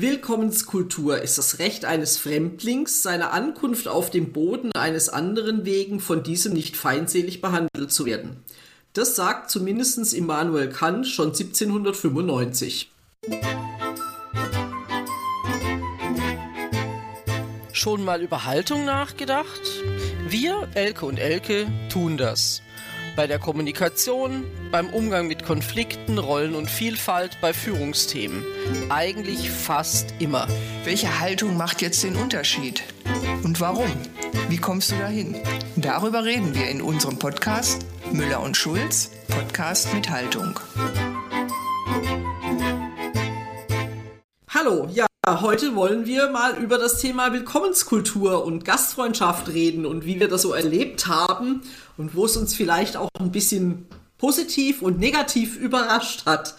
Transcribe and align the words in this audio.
Willkommenskultur 0.00 1.20
ist 1.20 1.36
das 1.36 1.58
Recht 1.58 1.84
eines 1.84 2.16
Fremdlings, 2.16 3.02
seine 3.02 3.30
Ankunft 3.32 3.86
auf 3.86 4.10
dem 4.10 4.32
Boden 4.32 4.72
eines 4.72 5.08
anderen 5.08 5.64
wegen 5.64 6.00
von 6.00 6.22
diesem 6.22 6.54
nicht 6.54 6.76
feindselig 6.76 7.40
behandelt 7.40 7.92
zu 7.92 8.06
werden. 8.06 8.42
Das 8.92 9.14
sagt 9.14 9.50
zumindest 9.50 10.14
Immanuel 10.14 10.70
Kant 10.70 11.06
schon 11.06 11.28
1795. 11.28 12.90
Schon 17.72 18.04
mal 18.04 18.22
über 18.22 18.44
Haltung 18.44 18.84
nachgedacht? 18.84 19.60
Wir, 20.28 20.68
Elke 20.74 21.06
und 21.06 21.18
Elke, 21.18 21.66
tun 21.90 22.16
das. 22.16 22.62
Bei 23.16 23.26
der 23.26 23.38
Kommunikation, 23.38 24.44
beim 24.70 24.88
Umgang 24.88 25.26
mit 25.26 25.44
Konflikten, 25.44 26.18
Rollen 26.18 26.54
und 26.54 26.70
Vielfalt, 26.70 27.38
bei 27.40 27.52
Führungsthemen. 27.52 28.44
Eigentlich 28.88 29.50
fast 29.50 30.14
immer. 30.18 30.46
Welche 30.84 31.20
Haltung 31.20 31.56
macht 31.56 31.82
jetzt 31.82 32.02
den 32.02 32.16
Unterschied? 32.16 32.82
Und 33.42 33.60
warum? 33.60 33.90
Wie 34.48 34.58
kommst 34.58 34.92
du 34.92 34.96
dahin? 34.96 35.36
Darüber 35.76 36.24
reden 36.24 36.54
wir 36.54 36.68
in 36.68 36.80
unserem 36.80 37.18
Podcast 37.18 37.84
Müller 38.12 38.40
und 38.40 38.56
Schulz, 38.56 39.10
Podcast 39.28 39.92
mit 39.94 40.08
Haltung. 40.08 40.58
Hallo, 44.48 44.88
ja, 44.92 45.06
heute 45.38 45.76
wollen 45.76 46.06
wir 46.06 46.30
mal 46.30 46.56
über 46.56 46.76
das 46.76 46.98
Thema 46.98 47.32
Willkommenskultur 47.32 48.44
und 48.44 48.64
Gastfreundschaft 48.64 49.48
reden 49.48 49.86
und 49.86 50.04
wie 50.04 50.18
wir 50.18 50.28
das 50.28 50.42
so 50.42 50.52
erlebt 50.52 51.06
haben 51.06 51.62
und 51.96 52.16
wo 52.16 52.24
es 52.24 52.36
uns 52.36 52.54
vielleicht 52.54 52.96
auch 52.96 53.08
ein 53.18 53.30
bisschen 53.30 53.86
positiv 54.18 54.82
und 54.82 54.98
negativ 54.98 55.56
überrascht 55.60 56.26
hat. 56.26 56.54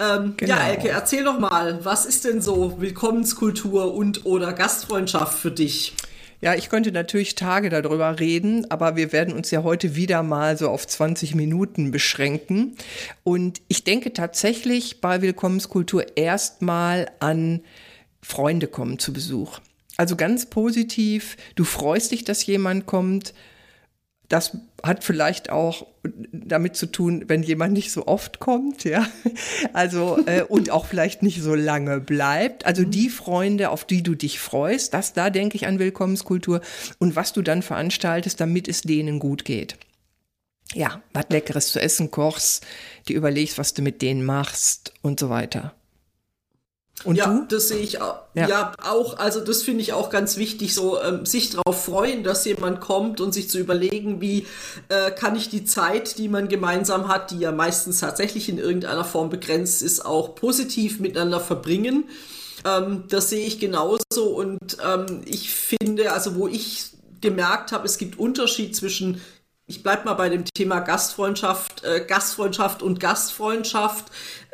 Ähm, 0.00 0.34
genau. 0.36 0.54
Ja, 0.54 0.68
Elke, 0.68 0.88
erzähl 0.88 1.24
doch 1.24 1.38
mal, 1.38 1.84
was 1.84 2.06
ist 2.06 2.24
denn 2.24 2.40
so 2.40 2.80
Willkommenskultur 2.80 3.92
und 3.94 4.24
oder 4.24 4.54
Gastfreundschaft 4.54 5.38
für 5.38 5.50
dich? 5.50 5.94
Ja, 6.40 6.54
ich 6.54 6.70
könnte 6.70 6.90
natürlich 6.90 7.36
Tage 7.36 7.68
darüber 7.68 8.18
reden, 8.18 8.68
aber 8.68 8.96
wir 8.96 9.12
werden 9.12 9.32
uns 9.32 9.52
ja 9.52 9.62
heute 9.62 9.94
wieder 9.94 10.24
mal 10.24 10.58
so 10.58 10.70
auf 10.70 10.88
20 10.88 11.36
Minuten 11.36 11.92
beschränken. 11.92 12.76
Und 13.22 13.60
ich 13.68 13.84
denke 13.84 14.12
tatsächlich 14.12 15.00
bei 15.00 15.22
Willkommenskultur 15.22 16.16
erstmal 16.16 17.08
an 17.20 17.60
Freunde 18.22 18.66
kommen 18.66 18.98
zu 18.98 19.12
Besuch. 19.12 19.60
Also 19.96 20.16
ganz 20.16 20.46
positiv, 20.46 21.36
du 21.54 21.64
freust 21.64 22.12
dich, 22.12 22.24
dass 22.24 22.46
jemand 22.46 22.86
kommt, 22.86 23.34
das 24.32 24.56
hat 24.82 25.04
vielleicht 25.04 25.50
auch 25.50 25.86
damit 26.32 26.74
zu 26.74 26.86
tun, 26.86 27.24
wenn 27.28 27.42
jemand 27.42 27.74
nicht 27.74 27.92
so 27.92 28.06
oft 28.06 28.38
kommt, 28.38 28.84
ja. 28.84 29.06
Also, 29.74 30.18
äh, 30.24 30.42
und 30.48 30.70
auch 30.70 30.86
vielleicht 30.86 31.22
nicht 31.22 31.42
so 31.42 31.54
lange 31.54 32.00
bleibt. 32.00 32.64
Also 32.64 32.84
die 32.84 33.10
Freunde, 33.10 33.68
auf 33.68 33.84
die 33.84 34.02
du 34.02 34.14
dich 34.14 34.38
freust, 34.38 34.94
das, 34.94 35.12
da 35.12 35.28
denke 35.28 35.56
ich 35.56 35.66
an 35.66 35.78
Willkommenskultur 35.78 36.62
und 36.98 37.14
was 37.14 37.34
du 37.34 37.42
dann 37.42 37.60
veranstaltest, 37.60 38.40
damit 38.40 38.68
es 38.68 38.80
denen 38.80 39.18
gut 39.18 39.44
geht. 39.44 39.76
Ja, 40.72 41.02
was 41.12 41.26
Leckeres 41.28 41.68
zu 41.68 41.80
essen 41.80 42.10
kochst, 42.10 42.64
dir 43.08 43.16
überlegst, 43.16 43.58
was 43.58 43.74
du 43.74 43.82
mit 43.82 44.00
denen 44.00 44.24
machst 44.24 44.94
und 45.02 45.20
so 45.20 45.28
weiter. 45.28 45.74
Und 47.04 47.16
ja, 47.16 47.26
du? 47.26 47.46
das 47.48 47.68
sehe 47.68 47.80
ich 47.80 48.00
auch. 48.00 48.20
Ja. 48.34 48.48
ja. 48.48 48.72
auch. 48.84 49.18
Also 49.18 49.40
das 49.40 49.62
finde 49.62 49.82
ich 49.82 49.92
auch 49.92 50.08
ganz 50.08 50.36
wichtig, 50.36 50.74
so 50.74 51.00
ähm, 51.02 51.26
sich 51.26 51.50
darauf 51.50 51.84
freuen, 51.84 52.22
dass 52.22 52.44
jemand 52.44 52.80
kommt 52.80 53.20
und 53.20 53.32
sich 53.32 53.50
zu 53.50 53.58
überlegen, 53.58 54.20
wie 54.20 54.46
äh, 54.88 55.10
kann 55.10 55.34
ich 55.34 55.48
die 55.48 55.64
Zeit, 55.64 56.18
die 56.18 56.28
man 56.28 56.48
gemeinsam 56.48 57.08
hat, 57.08 57.30
die 57.30 57.40
ja 57.40 57.50
meistens 57.50 58.00
tatsächlich 58.00 58.48
in 58.48 58.58
irgendeiner 58.58 59.04
Form 59.04 59.30
begrenzt 59.30 59.82
ist, 59.82 60.04
auch 60.04 60.34
positiv 60.34 61.00
miteinander 61.00 61.40
verbringen. 61.40 62.04
Ähm, 62.64 63.04
das 63.08 63.30
sehe 63.30 63.46
ich 63.46 63.58
genauso 63.58 64.36
und 64.36 64.78
ähm, 64.84 65.22
ich 65.24 65.50
finde, 65.50 66.12
also 66.12 66.36
wo 66.36 66.46
ich 66.46 66.92
gemerkt 67.20 67.72
habe, 67.72 67.86
es 67.86 67.98
gibt 67.98 68.18
Unterschied 68.18 68.76
zwischen 68.76 69.20
ich 69.72 69.82
bleibe 69.82 70.04
mal 70.04 70.14
bei 70.14 70.28
dem 70.28 70.44
Thema 70.44 70.80
Gastfreundschaft. 70.80 71.82
Äh, 71.82 72.04
Gastfreundschaft 72.06 72.82
und 72.82 73.00
Gastfreundschaft 73.00 74.04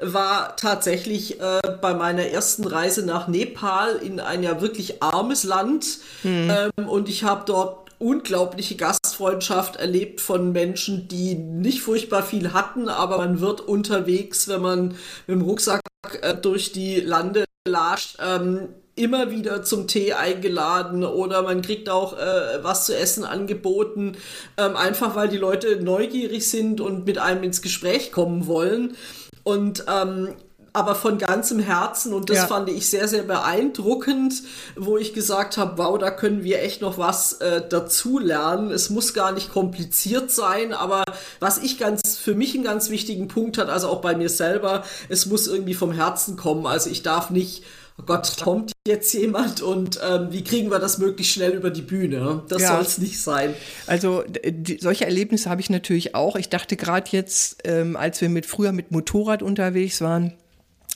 war 0.00 0.54
tatsächlich 0.54 1.40
äh, 1.40 1.60
bei 1.82 1.92
meiner 1.92 2.26
ersten 2.26 2.64
Reise 2.64 3.04
nach 3.04 3.26
Nepal 3.26 3.96
in 3.96 4.20
ein 4.20 4.44
ja 4.44 4.60
wirklich 4.60 5.02
armes 5.02 5.42
Land. 5.42 5.98
Mhm. 6.22 6.52
Ähm, 6.78 6.88
und 6.88 7.08
ich 7.08 7.24
habe 7.24 7.42
dort 7.46 7.90
unglaubliche 7.98 8.76
Gastfreundschaft 8.76 9.74
erlebt 9.74 10.20
von 10.20 10.52
Menschen, 10.52 11.08
die 11.08 11.34
nicht 11.34 11.82
furchtbar 11.82 12.22
viel 12.22 12.52
hatten, 12.52 12.88
aber 12.88 13.18
man 13.18 13.40
wird 13.40 13.60
unterwegs, 13.60 14.46
wenn 14.46 14.62
man 14.62 14.88
mit 15.26 15.36
dem 15.36 15.42
Rucksack 15.42 15.80
äh, 16.22 16.34
durch 16.34 16.70
die 16.70 17.00
Lande 17.00 17.44
latscht, 17.66 18.18
ähm, 18.24 18.68
immer 18.98 19.30
wieder 19.30 19.62
zum 19.62 19.86
Tee 19.86 20.12
eingeladen 20.12 21.04
oder 21.04 21.42
man 21.42 21.62
kriegt 21.62 21.88
auch 21.88 22.18
äh, 22.18 22.62
was 22.62 22.86
zu 22.86 22.96
essen 22.96 23.24
angeboten, 23.24 24.16
ähm, 24.56 24.76
einfach 24.76 25.14
weil 25.14 25.28
die 25.28 25.36
Leute 25.36 25.82
neugierig 25.82 26.48
sind 26.48 26.80
und 26.80 27.06
mit 27.06 27.18
einem 27.18 27.42
ins 27.42 27.62
Gespräch 27.62 28.12
kommen 28.12 28.46
wollen. 28.46 28.96
Und 29.44 29.84
ähm, 29.88 30.34
aber 30.72 30.94
von 30.94 31.18
ganzem 31.18 31.58
Herzen 31.58 32.12
und 32.12 32.30
das 32.30 32.36
ja. 32.36 32.46
fand 32.46 32.68
ich 32.68 32.88
sehr, 32.88 33.08
sehr 33.08 33.22
beeindruckend, 33.24 34.42
wo 34.76 34.96
ich 34.96 35.12
gesagt 35.12 35.56
habe, 35.56 35.78
wow, 35.78 35.98
da 35.98 36.10
können 36.10 36.44
wir 36.44 36.62
echt 36.62 36.82
noch 36.82 36.98
was 36.98 37.34
äh, 37.34 37.62
dazu 37.68 38.18
lernen. 38.18 38.70
Es 38.70 38.90
muss 38.90 39.14
gar 39.14 39.32
nicht 39.32 39.50
kompliziert 39.50 40.30
sein, 40.30 40.72
aber 40.72 41.04
was 41.40 41.58
ich 41.58 41.78
ganz, 41.78 42.16
für 42.16 42.34
mich 42.34 42.54
einen 42.54 42.64
ganz 42.64 42.90
wichtigen 42.90 43.28
Punkt 43.28 43.58
hat, 43.58 43.68
also 43.68 43.88
auch 43.88 44.00
bei 44.00 44.14
mir 44.14 44.28
selber, 44.28 44.84
es 45.08 45.26
muss 45.26 45.46
irgendwie 45.48 45.74
vom 45.74 45.92
Herzen 45.92 46.36
kommen. 46.36 46.66
Also 46.66 46.90
ich 46.90 47.02
darf 47.02 47.30
nicht 47.30 47.64
oh 47.98 48.04
Gott, 48.06 48.36
kommt 48.42 48.72
jetzt 48.86 49.12
jemand 49.12 49.60
und 49.60 50.00
ähm, 50.08 50.28
wie 50.30 50.42
kriegen 50.42 50.70
wir 50.70 50.78
das 50.78 50.98
möglichst 50.98 51.34
schnell 51.34 51.52
über 51.52 51.70
die 51.70 51.82
Bühne? 51.82 52.42
Das 52.48 52.62
ja. 52.62 52.74
soll 52.74 52.82
es 52.82 52.98
nicht 52.98 53.20
sein. 53.20 53.54
Also 53.86 54.24
die, 54.26 54.78
solche 54.80 55.04
Erlebnisse 55.04 55.50
habe 55.50 55.60
ich 55.60 55.70
natürlich 55.70 56.14
auch. 56.14 56.36
Ich 56.36 56.48
dachte 56.48 56.76
gerade 56.76 57.10
jetzt, 57.10 57.58
ähm, 57.64 57.96
als 57.96 58.20
wir 58.20 58.28
mit 58.28 58.46
früher 58.46 58.72
mit 58.72 58.90
Motorrad 58.90 59.42
unterwegs 59.42 60.00
waren, 60.00 60.34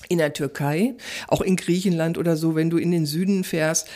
in 0.08 0.18
der 0.18 0.32
Türkei, 0.32 0.94
auch 1.28 1.40
in 1.40 1.56
Griechenland 1.56 2.18
oder 2.18 2.36
so, 2.36 2.54
wenn 2.54 2.70
du 2.70 2.78
in 2.78 2.90
den 2.90 3.06
Süden 3.06 3.44
fährst, 3.44 3.88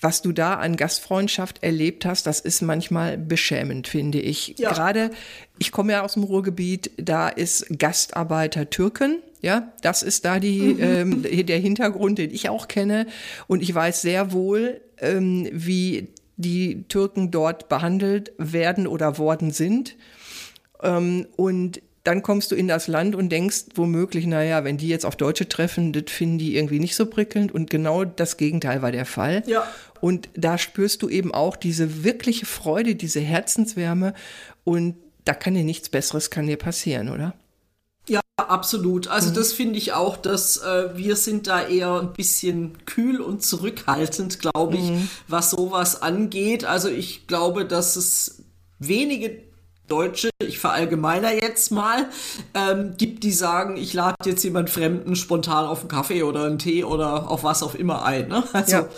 was 0.00 0.20
du 0.20 0.32
da 0.32 0.54
an 0.54 0.76
Gastfreundschaft 0.76 1.62
erlebt 1.62 2.04
hast, 2.04 2.26
das 2.26 2.40
ist 2.40 2.60
manchmal 2.60 3.16
beschämend, 3.16 3.86
finde 3.86 4.18
ich. 4.18 4.58
Ja. 4.58 4.72
Gerade, 4.72 5.12
ich 5.58 5.70
komme 5.70 5.92
ja 5.92 6.02
aus 6.02 6.14
dem 6.14 6.24
Ruhrgebiet, 6.24 6.90
da 6.96 7.28
ist 7.28 7.66
Gastarbeiter 7.78 8.68
Türken. 8.68 9.22
Ja, 9.42 9.72
das 9.82 10.02
ist 10.04 10.24
da 10.24 10.38
die, 10.38 10.60
mhm. 10.60 11.24
ähm, 11.24 11.46
der 11.46 11.58
Hintergrund, 11.58 12.18
den 12.18 12.32
ich 12.32 12.48
auch 12.48 12.68
kenne. 12.68 13.06
Und 13.48 13.60
ich 13.60 13.74
weiß 13.74 14.00
sehr 14.00 14.32
wohl, 14.32 14.80
ähm, 14.98 15.48
wie 15.52 16.08
die 16.36 16.84
Türken 16.88 17.30
dort 17.32 17.68
behandelt 17.68 18.32
werden 18.38 18.86
oder 18.86 19.18
worden 19.18 19.50
sind. 19.50 19.96
Ähm, 20.80 21.26
und 21.36 21.82
dann 22.04 22.22
kommst 22.22 22.50
du 22.50 22.56
in 22.56 22.66
das 22.66 22.88
Land 22.88 23.14
und 23.14 23.30
denkst 23.30 23.66
womöglich, 23.74 24.26
naja, 24.26 24.64
wenn 24.64 24.76
die 24.76 24.88
jetzt 24.88 25.06
auf 25.06 25.16
Deutsche 25.16 25.48
treffen, 25.48 25.92
das 25.92 26.04
finden 26.08 26.38
die 26.38 26.56
irgendwie 26.56 26.80
nicht 26.80 26.94
so 26.94 27.06
prickelnd. 27.06 27.52
Und 27.52 27.70
genau 27.70 28.04
das 28.04 28.36
Gegenteil 28.36 28.82
war 28.82 28.92
der 28.92 29.06
Fall. 29.06 29.42
Ja. 29.46 29.66
Und 30.00 30.28
da 30.34 30.58
spürst 30.58 31.02
du 31.02 31.08
eben 31.08 31.32
auch 31.32 31.56
diese 31.56 32.04
wirkliche 32.04 32.46
Freude, 32.46 32.94
diese 32.96 33.20
Herzenswärme. 33.20 34.14
Und 34.64 34.96
da 35.24 35.34
kann 35.34 35.54
dir 35.54 35.64
nichts 35.64 35.88
Besseres 35.88 36.30
kann 36.30 36.46
dir 36.46 36.56
passieren, 36.56 37.08
oder? 37.08 37.34
Ja, 38.42 38.48
absolut. 38.48 39.08
Also 39.08 39.30
mhm. 39.30 39.34
das 39.34 39.52
finde 39.52 39.78
ich 39.78 39.92
auch, 39.92 40.16
dass 40.16 40.58
äh, 40.58 40.96
wir 40.96 41.16
sind 41.16 41.46
da 41.46 41.62
eher 41.66 42.00
ein 42.00 42.12
bisschen 42.12 42.84
kühl 42.86 43.20
und 43.20 43.42
zurückhaltend, 43.42 44.40
glaube 44.40 44.76
ich, 44.76 44.90
mhm. 44.90 45.08
was 45.28 45.50
sowas 45.50 46.02
angeht. 46.02 46.64
Also 46.64 46.88
ich 46.88 47.26
glaube, 47.26 47.64
dass 47.64 47.96
es 47.96 48.42
wenige 48.78 49.42
Deutsche, 49.86 50.30
ich 50.40 50.58
verallgemeiner 50.58 51.32
jetzt 51.32 51.70
mal, 51.70 52.08
ähm, 52.54 52.94
gibt, 52.96 53.22
die 53.24 53.32
sagen, 53.32 53.76
ich 53.76 53.92
lade 53.92 54.16
jetzt 54.24 54.42
jemand 54.42 54.70
Fremden 54.70 55.16
spontan 55.16 55.66
auf 55.66 55.80
einen 55.80 55.88
Kaffee 55.88 56.22
oder 56.22 56.44
einen 56.44 56.58
Tee 56.58 56.84
oder 56.84 57.30
auf 57.30 57.44
was 57.44 57.62
auch 57.62 57.74
immer 57.74 58.04
ein. 58.04 58.28
Ne? 58.28 58.42
Also 58.52 58.76
ja. 58.76 58.88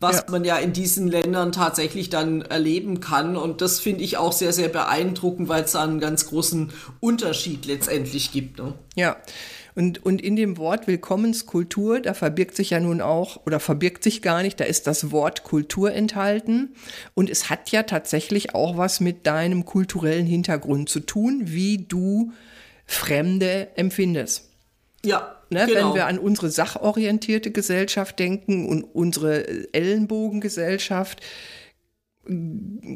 Was 0.00 0.16
ja. 0.16 0.24
man 0.30 0.44
ja 0.44 0.56
in 0.56 0.72
diesen 0.72 1.08
Ländern 1.08 1.52
tatsächlich 1.52 2.08
dann 2.08 2.40
erleben 2.42 3.00
kann. 3.00 3.36
Und 3.36 3.60
das 3.60 3.78
finde 3.78 4.02
ich 4.02 4.16
auch 4.16 4.32
sehr, 4.32 4.52
sehr 4.52 4.68
beeindruckend, 4.68 5.48
weil 5.48 5.64
es 5.64 5.72
da 5.72 5.84
einen 5.84 6.00
ganz 6.00 6.26
großen 6.26 6.72
Unterschied 7.00 7.66
letztendlich 7.66 8.32
gibt. 8.32 8.58
Ne? 8.58 8.74
Ja. 8.96 9.16
Und, 9.76 10.04
und 10.04 10.20
in 10.20 10.34
dem 10.34 10.58
Wort 10.58 10.88
Willkommenskultur, 10.88 12.00
da 12.00 12.12
verbirgt 12.12 12.56
sich 12.56 12.70
ja 12.70 12.80
nun 12.80 13.00
auch, 13.00 13.46
oder 13.46 13.60
verbirgt 13.60 14.02
sich 14.02 14.20
gar 14.20 14.42
nicht, 14.42 14.58
da 14.58 14.64
ist 14.64 14.86
das 14.86 15.12
Wort 15.12 15.44
Kultur 15.44 15.92
enthalten. 15.92 16.74
Und 17.14 17.30
es 17.30 17.50
hat 17.50 17.70
ja 17.70 17.84
tatsächlich 17.84 18.54
auch 18.54 18.76
was 18.76 19.00
mit 19.00 19.26
deinem 19.26 19.64
kulturellen 19.64 20.26
Hintergrund 20.26 20.88
zu 20.88 21.00
tun, 21.00 21.42
wie 21.44 21.78
du 21.78 22.32
Fremde 22.84 23.68
empfindest. 23.76 24.50
Ja, 25.04 25.39
Ne, 25.50 25.66
genau. 25.66 25.88
Wenn 25.88 25.94
wir 25.94 26.06
an 26.06 26.18
unsere 26.18 26.50
sachorientierte 26.50 27.50
Gesellschaft 27.50 28.18
denken 28.18 28.68
und 28.68 28.84
unsere 28.84 29.72
Ellenbogengesellschaft, 29.74 31.20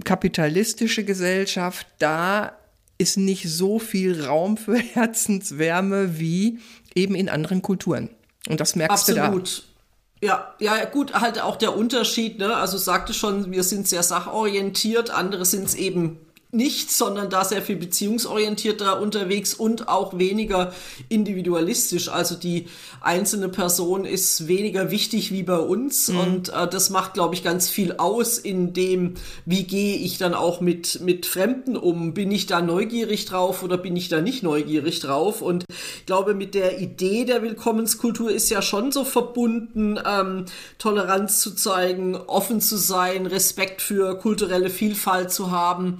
kapitalistische 0.05 1.05
Gesellschaft, 1.05 1.87
da 1.99 2.57
ist 2.99 3.17
nicht 3.17 3.49
so 3.49 3.79
viel 3.79 4.25
Raum 4.25 4.57
für 4.57 4.77
Herzenswärme 4.95 6.19
wie 6.19 6.61
eben 6.95 7.15
in 7.17 7.29
anderen 7.29 7.61
Kulturen. 7.61 8.11
Und 8.49 8.61
das 8.61 8.77
merkst 8.77 9.09
Absolut. 9.09 9.59
du 9.59 9.63
da. 9.63 10.27
Ja, 10.27 10.55
ja, 10.59 10.85
gut, 10.87 11.13
halt 11.13 11.41
auch 11.41 11.57
der 11.57 11.77
Unterschied, 11.77 12.39
ne? 12.39 12.55
Also 12.57 12.79
sagte 12.79 13.13
schon, 13.13 13.51
wir 13.51 13.63
sind 13.63 13.89
sehr 13.89 14.03
sachorientiert, 14.03 15.11
andere 15.11 15.45
sind 15.45 15.65
es 15.65 15.75
eben 15.75 16.19
nicht, 16.55 16.91
sondern 16.91 17.31
da 17.31 17.45
sehr 17.45 17.63
viel 17.63 17.77
beziehungsorientierter 17.77 19.01
unterwegs 19.01 19.55
und 19.55 19.89
auch 19.89 20.19
weniger 20.19 20.73
individualistisch. 21.09 22.09
Also 22.09 22.35
die 22.35 22.67
einzelne 23.01 23.49
Person 23.49 24.05
ist 24.05 24.49
weniger 24.49 24.91
wichtig 24.91 25.33
wie 25.33 25.43
bei 25.43 25.59
uns 25.59 26.09
mhm. 26.09 26.19
und 26.19 26.49
äh, 26.51 26.69
das 26.69 26.91
macht, 26.91 27.15
glaube 27.15 27.35
ich, 27.35 27.43
ganz 27.43 27.69
viel 27.69 27.95
aus 27.97 28.39
in 28.39 28.73
dem, 28.73 29.15
wie 29.45 29.65
gehe 29.65 29.97
ich 29.97 30.19
dann 30.19 30.35
auch 30.35 30.61
mit, 30.61 31.01
mit 31.01 31.27
Fremden 31.27 31.77
um. 31.77 32.15
Bin 32.15 32.31
ich 32.31 32.47
da 32.47 32.63
neugierig 32.63 33.25
drauf 33.27 33.63
oder 33.63 33.77
bin 33.77 33.97
ich 33.97 34.09
da 34.09 34.21
nicht 34.21 34.43
neugierig 34.43 35.01
drauf? 35.01 35.43
Und 35.43 35.65
ich 35.69 36.07
glaube, 36.07 36.35
mit 36.35 36.55
der 36.55 36.81
Idee 36.81 37.25
der 37.25 37.43
Willkommenskultur 37.43 38.31
ist 38.31 38.51
ja 38.51 38.63
schon 38.63 38.93
so 38.93 39.05
verbunden, 39.05 39.99
ähm, 40.05 40.47
Toleranz 40.79 41.41
zu 41.41 41.55
zeigen, 41.55 42.17
offen 42.17 42.61
zu 42.61 42.77
sein, 42.77 43.27
Respekt 43.27 43.83
für 43.83 44.19
kulturelle 44.19 44.71
Vielfalt 44.71 45.33
zu 45.33 45.51
haben. 45.51 45.99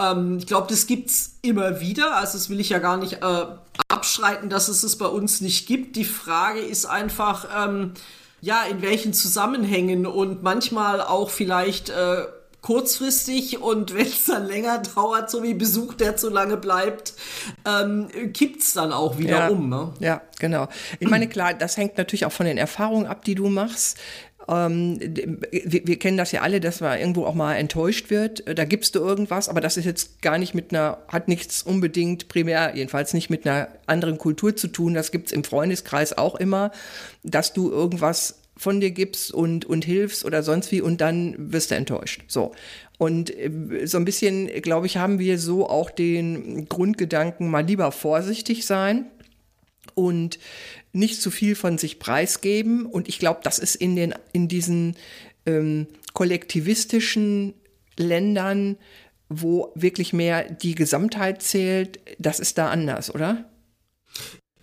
Ähm, 0.00 0.38
ich 0.38 0.46
glaube, 0.46 0.66
das 0.68 0.86
gibt's 0.86 1.38
immer 1.42 1.80
wieder. 1.80 2.16
Also 2.16 2.38
das 2.38 2.50
will 2.50 2.60
ich 2.60 2.70
ja 2.70 2.78
gar 2.78 2.96
nicht 2.96 3.22
äh, 3.22 3.46
abschreiten, 3.88 4.50
dass 4.50 4.68
es 4.68 4.82
es 4.82 4.98
bei 4.98 5.06
uns 5.06 5.40
nicht 5.40 5.66
gibt. 5.66 5.96
Die 5.96 6.04
Frage 6.04 6.60
ist 6.60 6.86
einfach, 6.86 7.46
ähm, 7.56 7.92
ja, 8.40 8.62
in 8.64 8.82
welchen 8.82 9.14
Zusammenhängen 9.14 10.06
und 10.06 10.42
manchmal 10.42 11.00
auch 11.00 11.30
vielleicht 11.30 11.90
äh, 11.90 12.24
kurzfristig 12.64 13.60
und 13.60 13.94
wenn 13.94 14.06
es 14.06 14.24
dann 14.24 14.46
länger 14.46 14.78
dauert, 14.78 15.30
so 15.30 15.42
wie 15.42 15.54
Besuch, 15.54 15.94
der 15.94 16.16
zu 16.16 16.30
lange 16.30 16.56
bleibt, 16.56 17.14
ähm, 17.66 18.08
kippt 18.32 18.62
es 18.62 18.72
dann 18.72 18.92
auch 18.92 19.18
wieder 19.18 19.38
ja, 19.38 19.48
um. 19.48 19.68
Ne? 19.68 19.92
Ja, 20.00 20.22
genau. 20.38 20.68
Ich 20.98 21.08
meine, 21.08 21.28
klar, 21.28 21.54
das 21.54 21.76
hängt 21.76 21.98
natürlich 21.98 22.24
auch 22.24 22.32
von 22.32 22.46
den 22.46 22.58
Erfahrungen 22.58 23.06
ab, 23.06 23.24
die 23.24 23.34
du 23.34 23.48
machst. 23.48 23.98
Ähm, 24.48 24.98
wir, 25.00 25.86
wir, 25.86 25.98
kennen 25.98 26.18
das 26.18 26.32
ja 26.32 26.42
alle, 26.42 26.60
dass 26.60 26.80
man 26.80 26.98
irgendwo 26.98 27.24
auch 27.24 27.34
mal 27.34 27.54
enttäuscht 27.54 28.10
wird. 28.10 28.44
Da 28.58 28.64
gibst 28.64 28.94
du 28.94 29.00
irgendwas, 29.00 29.48
aber 29.48 29.60
das 29.60 29.76
ist 29.76 29.84
jetzt 29.84 30.22
gar 30.22 30.38
nicht 30.38 30.54
mit 30.54 30.72
einer, 30.72 30.98
hat 31.08 31.28
nichts 31.28 31.62
unbedingt 31.62 32.28
primär, 32.28 32.72
jedenfalls 32.74 33.14
nicht 33.14 33.30
mit 33.30 33.46
einer 33.46 33.68
anderen 33.86 34.18
Kultur 34.18 34.54
zu 34.56 34.68
tun. 34.68 34.94
Das 34.94 35.12
gibt's 35.12 35.32
im 35.32 35.44
Freundeskreis 35.44 36.16
auch 36.16 36.34
immer, 36.34 36.72
dass 37.22 37.52
du 37.52 37.70
irgendwas 37.70 38.40
von 38.56 38.80
dir 38.80 38.90
gibst 38.90 39.32
und, 39.32 39.64
und 39.64 39.84
hilfst 39.84 40.24
oder 40.24 40.42
sonst 40.42 40.70
wie 40.70 40.80
und 40.80 41.00
dann 41.00 41.34
wirst 41.38 41.70
du 41.70 41.74
enttäuscht. 41.74 42.22
So. 42.28 42.52
Und 42.98 43.36
äh, 43.36 43.86
so 43.86 43.98
ein 43.98 44.04
bisschen, 44.04 44.46
glaube 44.62 44.86
ich, 44.86 44.98
haben 44.98 45.18
wir 45.18 45.38
so 45.38 45.68
auch 45.68 45.90
den 45.90 46.68
Grundgedanken, 46.68 47.48
mal 47.50 47.64
lieber 47.64 47.90
vorsichtig 47.92 48.66
sein 48.66 49.06
und 49.94 50.38
nicht 50.92 51.20
zu 51.20 51.30
viel 51.30 51.54
von 51.54 51.78
sich 51.78 51.98
preisgeben. 51.98 52.86
Und 52.86 53.08
ich 53.08 53.18
glaube, 53.18 53.40
das 53.42 53.58
ist 53.58 53.74
in, 53.74 53.96
den, 53.96 54.14
in 54.32 54.48
diesen 54.48 54.96
ähm, 55.46 55.86
kollektivistischen 56.12 57.54
Ländern, 57.96 58.76
wo 59.28 59.72
wirklich 59.74 60.12
mehr 60.12 60.50
die 60.50 60.74
Gesamtheit 60.74 61.42
zählt, 61.42 62.00
das 62.18 62.40
ist 62.40 62.58
da 62.58 62.70
anders, 62.70 63.14
oder? 63.14 63.50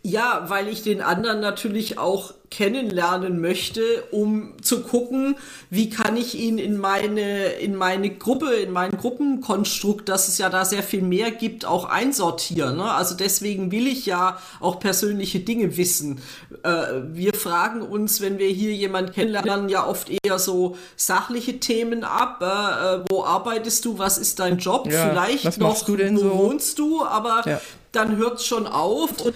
Ja, 0.04 0.46
weil 0.50 0.68
ich 0.68 0.82
den 0.82 1.02
anderen 1.02 1.42
natürlich 1.42 1.98
auch 1.98 2.34
kennenlernen 2.52 3.40
möchte, 3.40 3.82
um 4.12 4.62
zu 4.62 4.82
gucken, 4.84 5.38
wie 5.70 5.90
kann 5.90 6.18
ich 6.18 6.38
ihn 6.38 6.58
in 6.58 6.78
meine, 6.78 7.46
in 7.54 7.76
meine 7.76 8.10
Gruppe, 8.10 8.54
in 8.56 8.72
mein 8.72 8.92
Gruppenkonstrukt, 8.92 10.10
dass 10.10 10.28
es 10.28 10.38
ja 10.38 10.50
da 10.50 10.66
sehr 10.66 10.84
viel 10.84 11.02
mehr 11.02 11.32
gibt, 11.32 11.66
auch 11.66 11.86
einsortieren. 11.86 12.76
Ne? 12.76 12.84
Also 12.84 13.16
deswegen 13.16 13.72
will 13.72 13.88
ich 13.88 14.06
ja 14.06 14.38
auch 14.60 14.80
persönliche 14.82 15.40
Dinge 15.40 15.78
wissen. 15.78 16.22
Äh, 16.64 17.04
wir 17.14 17.34
fragen 17.34 17.82
uns, 17.82 18.20
wenn 18.20 18.38
wir 18.38 18.50
hier 18.50 18.74
jemanden 18.74 19.14
kennenlernen, 19.14 19.70
ja 19.70 19.88
oft 19.88 20.10
eher 20.10 20.38
so 20.38 20.76
sachliche 20.98 21.60
Themen 21.60 22.04
ab. 22.04 22.42
Äh, 22.42 23.06
wo 23.10 23.24
arbeitest 23.24 23.86
du? 23.86 23.98
Was 23.98 24.18
ist 24.18 24.40
dein 24.40 24.58
Job? 24.58 24.92
Ja, 24.92 25.10
Vielleicht 25.10 25.58
noch, 25.58 25.88
wo 25.88 26.18
so? 26.18 26.38
wohnst 26.38 26.80
du? 26.80 27.06
Aber 27.06 27.44
ja. 27.46 27.62
dann 27.94 28.18
hört 28.18 28.40
es 28.40 28.46
schon 28.46 28.68
auf. 28.68 29.22
Und 29.22 29.34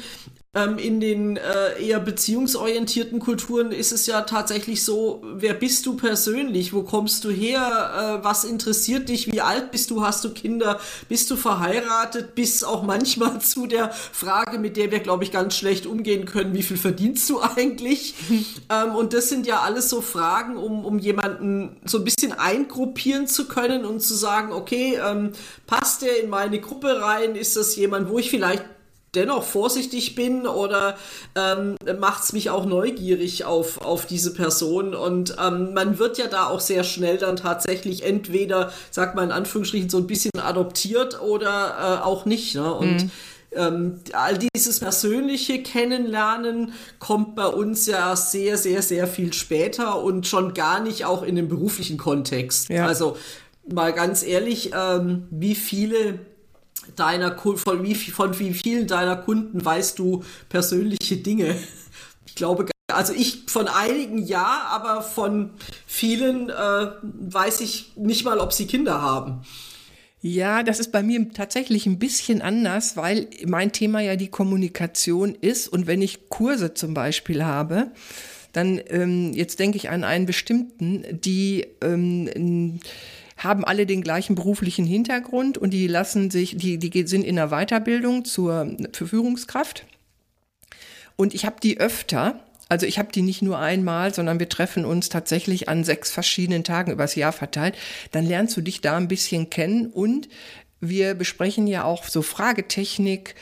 ähm, 0.55 0.77
in 0.77 1.01
den 1.01 1.37
äh, 1.37 1.81
eher 1.85 1.99
beziehungsorientierten 1.99 3.19
Kulturen 3.19 3.71
ist 3.71 3.91
es 3.91 4.05
ja 4.05 4.21
tatsächlich 4.21 4.83
so, 4.83 5.21
wer 5.35 5.53
bist 5.53 5.85
du 5.85 5.95
persönlich? 5.97 6.71
Wo 6.71 6.83
kommst 6.83 7.25
du 7.25 7.29
her? 7.29 8.19
Äh, 8.21 8.23
was 8.23 8.45
interessiert 8.45 9.09
dich? 9.09 9.31
Wie 9.31 9.41
alt 9.41 9.71
bist 9.71 9.91
du? 9.91 10.03
Hast 10.03 10.23
du 10.23 10.29
Kinder? 10.29 10.79
Bist 11.09 11.29
du 11.29 11.35
verheiratet? 11.35 12.35
Bis 12.35 12.63
auch 12.63 12.83
manchmal 12.83 13.41
zu 13.41 13.67
der 13.67 13.91
Frage, 13.91 14.57
mit 14.57 14.77
der 14.77 14.91
wir, 14.91 14.99
glaube 15.01 15.25
ich, 15.25 15.31
ganz 15.31 15.57
schlecht 15.57 15.85
umgehen 15.85 16.25
können, 16.25 16.53
wie 16.53 16.63
viel 16.63 16.77
verdienst 16.77 17.29
du 17.29 17.41
eigentlich? 17.55 18.15
ähm, 18.69 18.95
und 18.95 19.13
das 19.13 19.27
sind 19.27 19.45
ja 19.47 19.59
alles 19.59 19.89
so 19.89 19.99
Fragen, 19.99 20.55
um, 20.55 20.85
um 20.85 20.99
jemanden 20.99 21.75
so 21.83 21.97
ein 21.97 22.05
bisschen 22.05 22.31
eingruppieren 22.31 23.27
zu 23.27 23.49
können 23.49 23.83
und 23.83 23.99
zu 23.99 24.15
sagen, 24.15 24.53
okay, 24.53 24.97
ähm, 25.05 25.33
passt 25.67 26.01
der 26.01 26.23
in 26.23 26.29
meine 26.29 26.61
Gruppe 26.61 27.01
rein? 27.01 27.35
Ist 27.35 27.57
das 27.57 27.75
jemand, 27.75 28.09
wo 28.09 28.19
ich 28.19 28.29
vielleicht 28.29 28.63
dennoch 29.15 29.43
vorsichtig 29.43 30.15
bin 30.15 30.47
oder 30.47 30.97
ähm, 31.35 31.75
macht 31.99 32.23
es 32.23 32.33
mich 32.33 32.49
auch 32.49 32.65
neugierig 32.65 33.45
auf, 33.45 33.79
auf 33.81 34.05
diese 34.05 34.33
Person. 34.33 34.93
Und 34.93 35.35
ähm, 35.43 35.73
man 35.73 35.99
wird 35.99 36.17
ja 36.17 36.27
da 36.27 36.47
auch 36.47 36.59
sehr 36.59 36.83
schnell 36.83 37.17
dann 37.17 37.35
tatsächlich 37.35 38.03
entweder, 38.03 38.71
sagt 38.91 39.15
man 39.15 39.25
in 39.25 39.31
Anführungsstrichen, 39.31 39.89
so 39.89 39.97
ein 39.97 40.07
bisschen 40.07 40.31
adoptiert 40.39 41.21
oder 41.21 41.99
äh, 42.01 42.05
auch 42.05 42.25
nicht. 42.25 42.55
Ne? 42.55 42.73
Und 42.73 43.03
mhm. 43.03 43.11
Ähm, 43.55 44.01
all 44.11 44.37
dieses 44.37 44.81
persönliche 44.81 45.63
Kennenlernen 45.63 46.73
kommt 46.99 47.35
bei 47.35 47.47
uns 47.47 47.85
ja 47.85 48.13
sehr, 48.17 48.57
sehr, 48.57 48.81
sehr 48.81 49.07
viel 49.07 49.31
später 49.31 50.01
und 50.01 50.27
schon 50.27 50.53
gar 50.53 50.81
nicht 50.81 51.05
auch 51.05 51.23
in 51.23 51.37
dem 51.37 51.47
beruflichen 51.47 51.97
Kontext. 51.97 52.67
Ja. 52.69 52.85
Also 52.85 53.15
mal 53.71 53.93
ganz 53.93 54.23
ehrlich, 54.23 54.71
ähm, 54.75 55.27
wie 55.31 55.55
viele 55.55 56.19
deiner 56.95 57.37
von 57.37 57.83
wie, 57.83 57.95
von 57.95 58.37
wie 58.39 58.53
vielen 58.53 58.87
deiner 58.87 59.15
Kunden 59.15 59.63
weißt 59.63 59.99
du 59.99 60.23
persönliche 60.49 61.17
Dinge? 61.17 61.55
Ich 62.25 62.35
glaube, 62.35 62.65
also 62.91 63.13
ich 63.13 63.43
von 63.47 63.67
einigen 63.67 64.17
ja, 64.17 64.67
aber 64.69 65.01
von 65.01 65.51
vielen 65.87 66.49
äh, 66.49 66.87
weiß 67.01 67.61
ich 67.61 67.93
nicht 67.95 68.25
mal, 68.25 68.39
ob 68.39 68.53
sie 68.53 68.67
Kinder 68.67 69.01
haben. 69.01 69.41
Ja, 70.21 70.63
das 70.63 70.79
ist 70.79 70.91
bei 70.91 71.03
mir 71.03 71.31
tatsächlich 71.33 71.85
ein 71.85 71.99
bisschen 71.99 72.41
anders, 72.41 72.97
weil 72.97 73.27
mein 73.45 73.71
Thema 73.71 73.99
ja 73.99 74.15
die 74.15 74.29
Kommunikation 74.29 75.35
ist 75.35 75.67
und 75.67 75.85
wenn 75.85 76.01
ich 76.01 76.29
Kurse 76.29 76.73
zum 76.73 76.93
Beispiel 76.93 77.45
habe, 77.45 77.91
dann 78.51 78.81
ähm, 78.87 79.33
jetzt 79.33 79.59
denke 79.59 79.77
ich 79.77 79.89
an 79.89 80.03
einen 80.03 80.25
bestimmten, 80.25 81.03
die 81.21 81.67
ähm, 81.81 82.79
haben 83.37 83.65
alle 83.65 83.85
den 83.85 84.01
gleichen 84.01 84.35
beruflichen 84.35 84.85
Hintergrund 84.85 85.57
und 85.57 85.71
die 85.71 85.87
lassen 85.87 86.31
sich, 86.31 86.57
die, 86.57 86.77
die 86.77 87.07
sind 87.07 87.23
in 87.23 87.35
der 87.35 87.49
Weiterbildung 87.49 88.25
zur 88.25 88.75
für 88.93 89.07
Führungskraft. 89.07 89.85
Und 91.17 91.33
ich 91.33 91.45
habe 91.45 91.57
die 91.61 91.79
öfter, 91.79 92.39
also 92.69 92.85
ich 92.85 92.97
habe 92.97 93.11
die 93.11 93.21
nicht 93.21 93.41
nur 93.41 93.59
einmal, 93.59 94.13
sondern 94.13 94.39
wir 94.39 94.49
treffen 94.49 94.85
uns 94.85 95.09
tatsächlich 95.09 95.69
an 95.69 95.83
sechs 95.83 96.11
verschiedenen 96.11 96.63
Tagen 96.63 96.91
übers 96.91 97.15
Jahr 97.15 97.31
verteilt. 97.31 97.75
Dann 98.11 98.25
lernst 98.25 98.55
du 98.57 98.61
dich 98.61 98.81
da 98.81 98.97
ein 98.97 99.07
bisschen 99.07 99.49
kennen 99.49 99.87
und 99.87 100.29
wir 100.79 101.13
besprechen 101.13 101.67
ja 101.67 101.83
auch 101.83 102.05
so 102.05 102.21
Fragetechnik, 102.21 103.35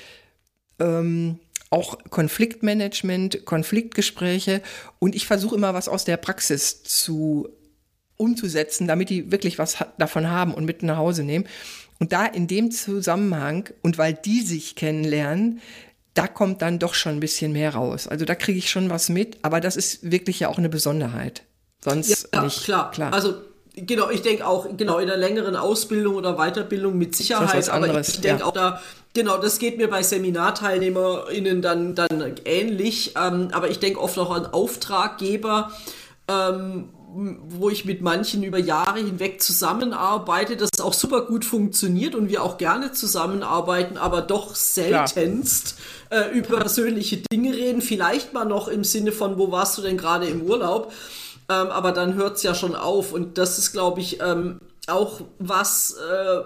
ähm, 0.79 1.39
auch 1.69 1.97
Konfliktmanagement, 2.09 3.45
Konfliktgespräche 3.45 4.61
und 4.99 5.15
ich 5.15 5.25
versuche 5.25 5.55
immer 5.55 5.73
was 5.73 5.89
aus 5.89 6.05
der 6.05 6.17
Praxis 6.17 6.83
zu 6.83 7.49
umzusetzen, 8.23 8.87
damit 8.87 9.09
die 9.09 9.31
wirklich 9.31 9.59
was 9.59 9.77
davon 9.97 10.29
haben 10.29 10.53
und 10.53 10.65
mit 10.65 10.83
nach 10.83 10.97
Hause 10.97 11.23
nehmen. 11.23 11.45
Und 11.99 12.11
da 12.11 12.25
in 12.25 12.47
dem 12.47 12.71
Zusammenhang 12.71 13.69
und 13.81 13.97
weil 13.97 14.13
die 14.13 14.41
sich 14.41 14.75
kennenlernen, 14.75 15.61
da 16.13 16.27
kommt 16.27 16.61
dann 16.61 16.79
doch 16.79 16.93
schon 16.93 17.13
ein 17.13 17.19
bisschen 17.19 17.53
mehr 17.53 17.73
raus. 17.73 18.07
Also 18.07 18.25
da 18.25 18.35
kriege 18.35 18.59
ich 18.59 18.69
schon 18.69 18.89
was 18.89 19.09
mit, 19.09 19.37
aber 19.41 19.59
das 19.59 19.75
ist 19.75 20.11
wirklich 20.11 20.39
ja 20.39 20.49
auch 20.49 20.57
eine 20.57 20.69
Besonderheit. 20.69 21.43
Sonst 21.83 22.29
ja, 22.33 22.43
nicht. 22.43 22.63
Klar, 22.63 22.91
klar. 22.91 23.13
Also 23.13 23.35
genau, 23.75 24.09
ich 24.09 24.21
denke 24.21 24.45
auch, 24.45 24.67
genau, 24.77 24.99
in 24.99 25.07
der 25.07 25.17
längeren 25.17 25.55
Ausbildung 25.55 26.15
oder 26.15 26.35
Weiterbildung 26.35 26.97
mit 26.97 27.15
Sicherheit, 27.15 27.69
aber 27.69 27.99
ich 27.99 28.21
denke 28.21 28.41
ja. 28.41 28.45
auch 28.45 28.53
da, 28.53 28.81
genau, 29.13 29.37
das 29.37 29.59
geht 29.59 29.77
mir 29.77 29.89
bei 29.89 30.03
SeminarteilnehmerInnen 30.03 31.61
dann, 31.61 31.95
dann 31.95 32.35
ähnlich, 32.45 33.15
ähm, 33.21 33.49
aber 33.51 33.69
ich 33.69 33.79
denke 33.79 33.99
oft 33.99 34.17
auch 34.17 34.31
an 34.31 34.45
Auftraggeber, 34.45 35.71
ähm, 36.27 36.89
wo 37.15 37.69
ich 37.69 37.85
mit 37.85 38.01
manchen 38.01 38.43
über 38.43 38.57
Jahre 38.57 38.99
hinweg 38.99 39.41
zusammenarbeite, 39.41 40.57
das 40.57 40.81
auch 40.81 40.93
super 40.93 41.21
gut 41.21 41.45
funktioniert 41.45 42.15
und 42.15 42.29
wir 42.29 42.43
auch 42.43 42.57
gerne 42.57 42.91
zusammenarbeiten, 42.91 43.97
aber 43.97 44.21
doch 44.21 44.55
seltenst 44.55 45.75
äh, 46.09 46.29
über 46.31 46.59
persönliche 46.59 47.17
Dinge 47.17 47.53
reden. 47.53 47.81
Vielleicht 47.81 48.33
mal 48.33 48.45
noch 48.45 48.67
im 48.67 48.83
Sinne 48.83 49.11
von, 49.11 49.37
wo 49.37 49.51
warst 49.51 49.77
du 49.77 49.81
denn 49.81 49.97
gerade 49.97 50.27
im 50.27 50.41
Urlaub? 50.41 50.91
Ähm, 51.49 51.67
aber 51.67 51.91
dann 51.91 52.15
hört 52.15 52.37
es 52.37 52.43
ja 52.43 52.55
schon 52.55 52.75
auf. 52.75 53.13
Und 53.13 53.37
das 53.37 53.57
ist, 53.57 53.73
glaube 53.73 54.01
ich, 54.01 54.19
ähm, 54.21 54.59
auch 54.87 55.21
was, 55.39 55.95
äh, 55.95 56.41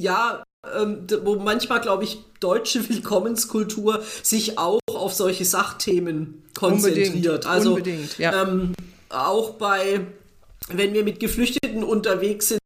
ja, 0.00 0.42
ähm, 0.76 1.06
wo 1.22 1.36
manchmal, 1.36 1.80
glaube 1.80 2.04
ich, 2.04 2.18
deutsche 2.40 2.88
Willkommenskultur 2.88 4.02
sich 4.22 4.58
auch 4.58 4.80
auf 4.88 5.14
solche 5.14 5.44
Sachthemen 5.44 6.42
konzentriert. 6.54 7.14
Unbedingt, 7.14 7.46
also 7.46 7.70
unbedingt, 7.70 8.18
ja. 8.18 8.42
ähm, 8.42 8.74
auch 9.10 9.50
bei, 9.50 10.00
wenn 10.68 10.94
wir 10.94 11.04
mit 11.04 11.20
Geflüchteten 11.20 11.84
unterwegs 11.84 12.48
sind, 12.48 12.60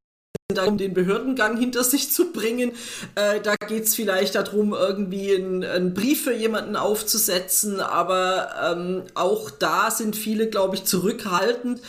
um 0.67 0.79
den 0.79 0.95
Behördengang 0.95 1.57
hinter 1.57 1.83
sich 1.83 2.13
zu 2.13 2.33
bringen. 2.33 2.73
Äh, 3.15 3.41
da 3.41 3.57
geht 3.57 3.85
es 3.85 3.95
vielleicht 3.95 4.35
darum, 4.35 4.73
irgendwie 4.73 5.35
einen 5.35 5.95
Brief 5.95 6.25
für 6.25 6.35
jemanden 6.35 6.77
aufzusetzen, 6.77 7.81
aber 7.81 8.51
ähm, 8.73 9.03
auch 9.15 9.51
da 9.51 9.91
sind 9.91 10.17
viele, 10.17 10.49
glaube 10.49 10.77
ich, 10.77 10.85
zurückhaltend. 10.85 11.81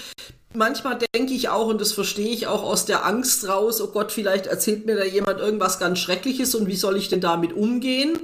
Manchmal 0.54 0.98
denke 1.14 1.34
ich 1.34 1.50
auch, 1.50 1.68
und 1.68 1.82
das 1.82 1.92
verstehe 1.92 2.30
ich 2.30 2.48
auch 2.48 2.64
aus 2.64 2.86
der 2.86 3.06
Angst 3.06 3.46
raus, 3.48 3.82
oh 3.82 3.88
Gott, 3.88 4.14
vielleicht 4.14 4.48
erzählt 4.48 4.86
mir 4.86 4.96
da 4.96 5.04
jemand 5.04 5.42
irgendwas 5.42 5.80
ganz 5.80 6.00
Schreckliches 6.00 6.56
und 6.56 6.68
wie 6.68 6.78
soll 6.78 6.96
ich 6.96 7.10
denn 7.10 7.20
damit 7.20 7.52
umgehen? 7.52 8.18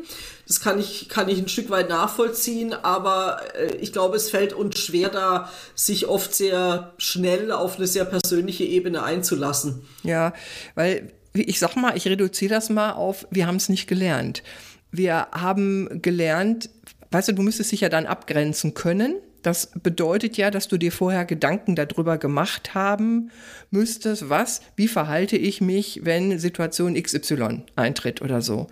Das 0.52 0.60
kann 0.60 0.82
ich, 0.82 1.08
kann 1.08 1.30
ich 1.30 1.40
ein 1.40 1.48
Stück 1.48 1.70
weit 1.70 1.88
nachvollziehen, 1.88 2.74
aber 2.74 3.42
äh, 3.56 3.74
ich 3.78 3.94
glaube, 3.94 4.18
es 4.18 4.30
fällt 4.30 4.52
uns 4.52 4.80
schwer, 4.80 5.08
da 5.08 5.50
sich 5.76 6.10
oft 6.10 6.36
sehr 6.36 6.92
schnell 6.98 7.54
auf 7.54 7.78
eine 7.78 7.88
sehr 7.88 8.04
persönliche 8.04 8.66
Ebene 8.66 9.02
einzulassen. 9.02 9.84
Ja, 10.04 10.34
weil 10.76 11.14
ich 11.32 11.58
sag 11.58 11.78
mal, 11.78 11.96
ich 11.96 12.06
reduziere 12.06 12.54
das 12.56 12.70
mal 12.70 12.92
auf, 12.92 13.26
wir 13.32 13.48
haben 13.48 13.56
es 13.56 13.70
nicht 13.70 13.88
gelernt. 13.88 14.44
Wir 14.92 15.30
haben 15.32 16.02
gelernt, 16.02 16.70
weißt 17.12 17.30
du, 17.30 17.36
du 17.36 17.44
müsstest 17.44 17.72
dich 17.72 17.80
ja 17.80 17.88
dann 17.88 18.06
abgrenzen 18.06 18.74
können. 18.74 19.16
Das 19.44 19.72
bedeutet 19.82 20.36
ja, 20.36 20.52
dass 20.52 20.68
du 20.68 20.76
dir 20.76 20.92
vorher 20.92 21.24
Gedanken 21.24 21.78
darüber 21.78 22.18
gemacht 22.18 22.74
haben 22.74 23.32
müsstest, 23.70 24.28
was, 24.28 24.60
wie 24.76 24.90
verhalte 24.90 25.38
ich 25.38 25.62
mich, 25.62 26.02
wenn 26.04 26.40
Situation 26.40 27.02
XY 27.02 27.64
eintritt 27.78 28.22
oder 28.22 28.42
so 28.42 28.68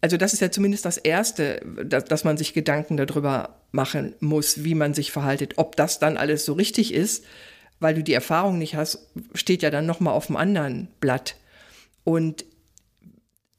also 0.00 0.16
das 0.16 0.32
ist 0.32 0.40
ja 0.40 0.50
zumindest 0.50 0.84
das 0.84 0.98
Erste, 0.98 1.60
dass, 1.84 2.04
dass 2.04 2.24
man 2.24 2.36
sich 2.36 2.54
Gedanken 2.54 2.96
darüber 2.96 3.60
machen 3.72 4.14
muss, 4.20 4.64
wie 4.64 4.74
man 4.74 4.94
sich 4.94 5.10
verhaltet. 5.10 5.54
Ob 5.56 5.76
das 5.76 5.98
dann 5.98 6.16
alles 6.16 6.44
so 6.44 6.52
richtig 6.52 6.94
ist, 6.94 7.24
weil 7.80 7.94
du 7.94 8.02
die 8.02 8.12
Erfahrung 8.12 8.58
nicht 8.58 8.74
hast, 8.74 9.10
steht 9.34 9.62
ja 9.62 9.70
dann 9.70 9.86
nochmal 9.86 10.14
auf 10.14 10.26
dem 10.26 10.36
anderen 10.36 10.88
Blatt. 11.00 11.36
Und 12.04 12.44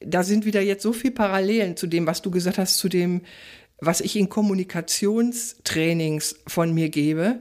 da 0.00 0.22
sind 0.22 0.44
wieder 0.44 0.60
jetzt 0.60 0.82
so 0.82 0.92
viele 0.92 1.14
Parallelen 1.14 1.76
zu 1.76 1.86
dem, 1.86 2.06
was 2.06 2.22
du 2.22 2.30
gesagt 2.30 2.58
hast, 2.58 2.78
zu 2.78 2.88
dem, 2.88 3.22
was 3.80 4.00
ich 4.00 4.16
in 4.16 4.28
Kommunikationstrainings 4.28 6.36
von 6.46 6.72
mir 6.72 6.88
gebe, 6.88 7.40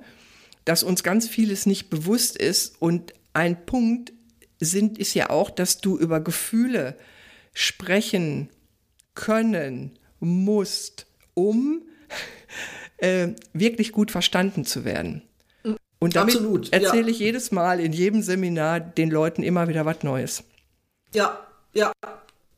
dass 0.65 0.83
uns 0.83 1.03
ganz 1.03 1.27
vieles 1.27 1.65
nicht 1.65 1.89
bewusst 1.89 2.37
ist. 2.37 2.75
Und 2.79 3.13
ein 3.33 3.65
Punkt 3.65 4.13
sind, 4.59 4.97
ist 4.97 5.13
ja 5.13 5.29
auch, 5.29 5.49
dass 5.49 5.79
du 5.79 5.97
über 5.97 6.19
Gefühle 6.19 6.97
sprechen 7.53 8.49
können 9.17 9.97
musst, 10.19 11.07
um 11.33 11.81
äh, 12.97 13.29
wirklich 13.53 13.91
gut 13.91 14.11
verstanden 14.11 14.63
zu 14.63 14.85
werden. 14.85 15.23
Und 15.99 16.15
damit 16.15 16.35
Absolut, 16.35 16.71
erzähle 16.71 17.03
ja. 17.03 17.07
ich 17.07 17.19
jedes 17.19 17.51
Mal 17.51 17.79
in 17.79 17.91
jedem 17.91 18.21
Seminar 18.21 18.79
den 18.79 19.09
Leuten 19.09 19.41
immer 19.41 19.67
wieder 19.67 19.85
was 19.85 20.03
Neues. 20.03 20.43
Ja, 21.13 21.39
ja. 21.73 21.91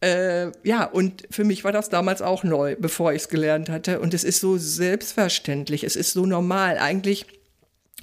Äh, 0.02 0.52
ja, 0.64 0.84
und 0.84 1.26
für 1.32 1.46
mich 1.46 1.64
war 1.64 1.72
das 1.72 1.90
damals 1.90 2.22
auch 2.22 2.44
neu, 2.44 2.76
bevor 2.78 3.14
ich 3.14 3.24
es 3.24 3.30
gelernt 3.30 3.70
hatte. 3.70 4.02
Und 4.02 4.14
es 4.14 4.26
ist 4.26 4.42
so 4.42 4.58
selbstverständlich, 4.58 5.86
es 5.86 5.96
ist 5.96 6.12
so 6.12 6.26
normal. 6.26 6.78
Eigentlich 6.78 7.26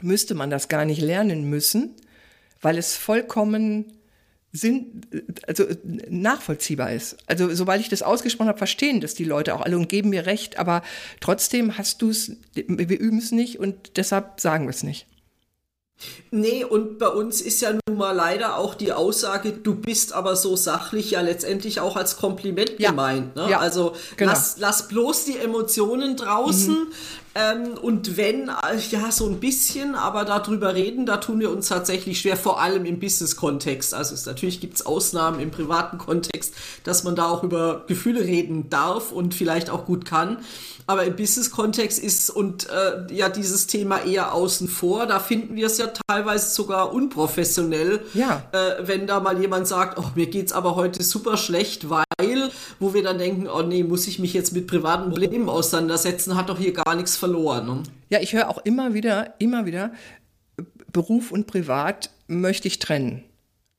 müsste 0.00 0.34
man 0.34 0.48
das 0.50 0.68
gar 0.68 0.86
nicht 0.86 1.02
lernen 1.02 1.48
müssen, 1.48 1.94
weil 2.62 2.78
es 2.78 2.96
vollkommen 2.96 3.96
Sinn, 4.56 5.02
also 5.46 5.64
nachvollziehbar 6.08 6.92
ist. 6.92 7.16
Also 7.26 7.54
sobald 7.54 7.80
ich 7.80 7.88
das 7.88 8.02
ausgesprochen 8.02 8.48
habe, 8.48 8.58
verstehen 8.58 9.00
das 9.00 9.14
die 9.14 9.25
Leute 9.25 9.54
auch 9.54 9.60
alle 9.60 9.76
und 9.76 9.88
geben 9.88 10.10
mir 10.10 10.26
recht, 10.26 10.58
aber 10.58 10.82
trotzdem 11.20 11.78
hast 11.78 12.02
du 12.02 12.10
es, 12.10 12.32
wir 12.54 12.98
üben 12.98 13.18
es 13.18 13.32
nicht 13.32 13.58
und 13.58 13.96
deshalb 13.96 14.40
sagen 14.40 14.64
wir 14.64 14.70
es 14.70 14.82
nicht. 14.82 15.06
Nee, 16.30 16.64
und 16.64 16.98
bei 16.98 17.08
uns 17.08 17.40
ist 17.40 17.62
ja 17.62 17.72
nun 17.72 17.96
mal 17.96 18.12
leider 18.12 18.58
auch 18.58 18.75
die 18.75 18.92
Aussage, 18.92 19.52
du 19.52 19.75
bist 19.75 20.12
aber 20.12 20.36
so 20.36 20.54
sachlich 20.54 21.12
ja 21.12 21.22
letztendlich 21.22 21.80
auch 21.80 21.96
als 21.96 22.18
Kompliment 22.18 22.75
ja. 22.78 22.90
gemeint. 22.90 23.34
Ne? 23.34 23.48
Ja, 23.48 23.60
also 23.60 23.94
genau. 24.16 24.32
lass, 24.32 24.56
lass 24.58 24.88
bloß 24.88 25.25
die 25.25 25.38
Emotionen 25.38 26.16
draußen. 26.16 26.75
Mhm. 26.75 26.92
Ähm, 27.37 27.75
und 27.83 28.16
wenn, 28.16 28.49
äh, 28.49 28.78
ja, 28.90 29.11
so 29.12 29.26
ein 29.26 29.40
bisschen, 29.40 29.95
aber 29.95 30.25
darüber 30.25 30.75
reden, 30.75 31.05
da 31.05 31.19
tun 31.19 31.38
wir 31.38 31.50
uns 31.50 31.69
tatsächlich 31.69 32.19
schwer, 32.19 32.37
vor 32.37 32.62
allem 32.62 32.87
im 32.87 32.99
Business-Kontext. 32.99 33.93
Also 33.93 34.14
es, 34.14 34.25
natürlich 34.25 34.59
gibt 34.59 34.76
es 34.76 34.87
Ausnahmen 34.87 35.38
im 35.40 35.50
privaten 35.50 35.99
Kontext, 35.99 36.55
dass 36.85 37.05
man 37.05 37.14
da 37.14 37.28
auch 37.28 37.43
über 37.43 37.85
Gefühle 37.88 38.21
reden 38.21 38.71
darf 38.71 39.12
und 39.12 39.35
vielleicht 39.35 39.69
auch 39.69 39.85
gut 39.85 40.07
kann. 40.07 40.38
Aber 40.87 41.05
im 41.05 41.14
Business-Kontext 41.14 41.99
ist 41.99 42.31
und 42.31 42.69
äh, 42.71 43.12
ja 43.12 43.28
dieses 43.28 43.66
Thema 43.66 44.05
eher 44.05 44.33
außen 44.33 44.69
vor. 44.69 45.07
Da 45.07 45.19
finden 45.21 45.57
wir 45.57 45.66
es 45.66 45.76
ja 45.76 45.88
teilweise 46.09 46.49
sogar 46.55 46.95
unprofessionell, 46.95 48.00
ja. 48.14 48.45
äh, 48.52 48.87
wenn 48.87 49.07
da 49.07 49.21
mal 49.21 49.38
jemand 49.38 49.66
sagt, 49.66 49.99
oh, 49.99 50.11
mir 50.14 50.28
geht's 50.28 50.52
aber 50.52 50.75
heute 50.75 51.02
super 51.02 51.37
schlecht, 51.37 51.90
weil, 51.90 52.05
wo 52.78 52.95
wir 52.95 53.02
dann 53.02 53.18
denken, 53.18 53.49
oh 53.49 53.62
nee, 53.62 53.83
muss 53.83 54.06
ich 54.06 54.18
mich 54.18 54.33
jetzt 54.33 54.52
mit 54.52 54.66
privaten 54.66 55.11
Problemen 55.11 55.49
auseinandersetzen, 55.49 56.37
hat 56.37 56.49
doch 56.49 56.59
hier 56.59 56.73
gar 56.73 56.95
nichts 56.95 57.16
verloren. 57.16 57.66
Ne? 57.66 57.83
Ja, 58.11 58.21
ich 58.21 58.33
höre 58.33 58.49
auch 58.49 58.59
immer 58.59 58.95
wieder, 58.95 59.35
immer 59.38 59.66
wieder, 59.66 59.92
Beruf 60.92 61.30
und 61.30 61.47
Privat 61.47 62.11
möchte 62.26 62.68
ich 62.68 62.78
trennen. 62.78 63.25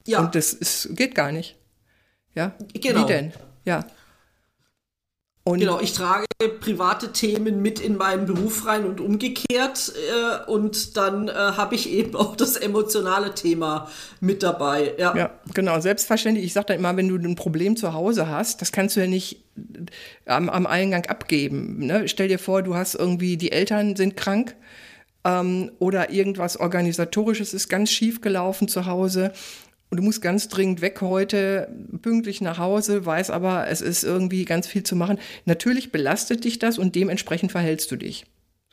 Ja. 0.05 0.19
Und 0.19 0.35
das 0.35 0.53
ist, 0.53 0.95
geht 0.95 1.15
gar 1.15 1.31
nicht. 1.31 1.55
Ja. 2.35 2.55
Genau. 2.73 3.03
Wie 3.03 3.07
denn? 3.07 3.33
Ja. 3.65 3.85
Und 5.47 5.59
genau, 5.59 5.79
ich 5.79 5.93
trage 5.93 6.25
private 6.59 7.13
Themen 7.13 7.61
mit 7.61 7.79
in 7.79 7.95
meinen 7.95 8.25
Beruf 8.25 8.65
rein 8.65 8.83
und 8.83 8.99
umgekehrt. 8.99 9.93
Äh, 9.95 10.51
und 10.51 10.97
dann 10.97 11.29
äh, 11.29 11.31
habe 11.31 11.75
ich 11.75 11.89
eben 11.89 12.17
auch 12.17 12.35
das 12.35 12.57
emotionale 12.57 13.33
Thema 13.33 13.89
mit 14.19 14.43
dabei. 14.43 14.93
Ja, 14.97 15.15
ja 15.15 15.31
genau, 15.53 15.79
selbstverständlich. 15.79 16.45
Ich 16.45 16.51
sage 16.51 16.65
dann 16.67 16.79
immer, 16.79 16.97
wenn 16.97 17.07
du 17.07 17.15
ein 17.15 17.35
Problem 17.35 17.77
zu 17.77 17.93
Hause 17.93 18.27
hast, 18.27 18.61
das 18.61 18.73
kannst 18.73 18.97
du 18.97 18.99
ja 18.99 19.07
nicht 19.07 19.45
äh, 20.25 20.31
am, 20.31 20.49
am 20.49 20.67
Eingang 20.67 21.05
abgeben. 21.05 21.85
Ne? 21.85 22.09
Stell 22.09 22.27
dir 22.27 22.39
vor, 22.39 22.61
du 22.61 22.75
hast 22.75 22.95
irgendwie, 22.95 23.37
die 23.37 23.53
Eltern 23.53 23.95
sind 23.95 24.17
krank 24.17 24.53
ähm, 25.23 25.71
oder 25.79 26.09
irgendwas 26.09 26.57
Organisatorisches 26.57 27.53
ist 27.53 27.69
ganz 27.69 27.89
schief 27.89 28.19
gelaufen 28.19 28.67
zu 28.67 28.85
Hause 28.85 29.31
und 29.89 29.97
du 29.97 30.03
musst 30.03 30.21
ganz 30.21 30.49
dringend 30.49 30.81
weg 30.81 30.99
heute, 31.01 31.69
pünktlich 32.01 32.41
nach 32.41 32.57
Hause, 32.57 33.05
weiß 33.05 33.29
aber, 33.29 33.67
es 33.67 33.81
ist 33.81 34.03
irgendwie 34.03 34.43
ganz 34.45 34.67
viel 34.67 34.83
zu 34.83 34.95
machen. 34.95 35.17
Natürlich 35.45 35.91
belastet 35.91 36.43
dich 36.43 36.59
das 36.59 36.77
und 36.77 36.95
dementsprechend 36.95 37.51
verhältst 37.51 37.89
du 37.91 37.95
dich. 37.95 38.25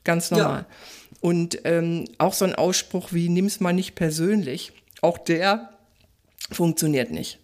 Ganz 0.03 0.31
normal. 0.31 0.67
Ja. 0.69 1.17
Und 1.21 1.61
ähm, 1.65 2.05
auch 2.19 2.35
so 2.35 2.45
ein 2.45 2.55
Ausspruch 2.55 3.13
wie 3.13 3.29
nimm's 3.29 3.61
mal 3.61 3.73
nicht 3.73 3.95
persönlich, 3.95 4.73
auch 5.01 5.19
der 5.19 5.71
funktioniert 6.51 7.11
nicht. 7.11 7.39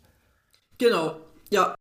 Genau, 0.79 1.17
ja. 1.51 1.75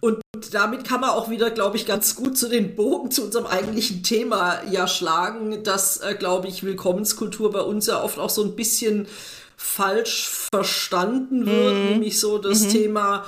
Und 0.00 0.20
damit 0.52 0.84
kann 0.84 1.00
man 1.00 1.10
auch 1.10 1.30
wieder, 1.30 1.50
glaube 1.50 1.76
ich, 1.76 1.86
ganz 1.86 2.14
gut 2.16 2.36
zu 2.36 2.48
den 2.48 2.76
Bogen 2.76 3.10
zu 3.10 3.24
unserem 3.24 3.46
eigentlichen 3.46 4.02
Thema 4.02 4.62
ja 4.70 4.86
schlagen, 4.86 5.62
dass, 5.62 5.98
äh, 5.98 6.14
glaube 6.14 6.48
ich, 6.48 6.62
Willkommenskultur 6.62 7.50
bei 7.50 7.60
uns 7.60 7.86
ja 7.86 8.02
oft 8.02 8.18
auch 8.18 8.30
so 8.30 8.42
ein 8.44 8.56
bisschen 8.56 9.06
falsch 9.56 10.28
verstanden 10.28 11.46
wird, 11.46 11.74
mhm. 11.74 11.84
nämlich 11.90 12.20
so 12.20 12.38
das 12.38 12.64
mhm. 12.64 12.68
Thema, 12.70 13.24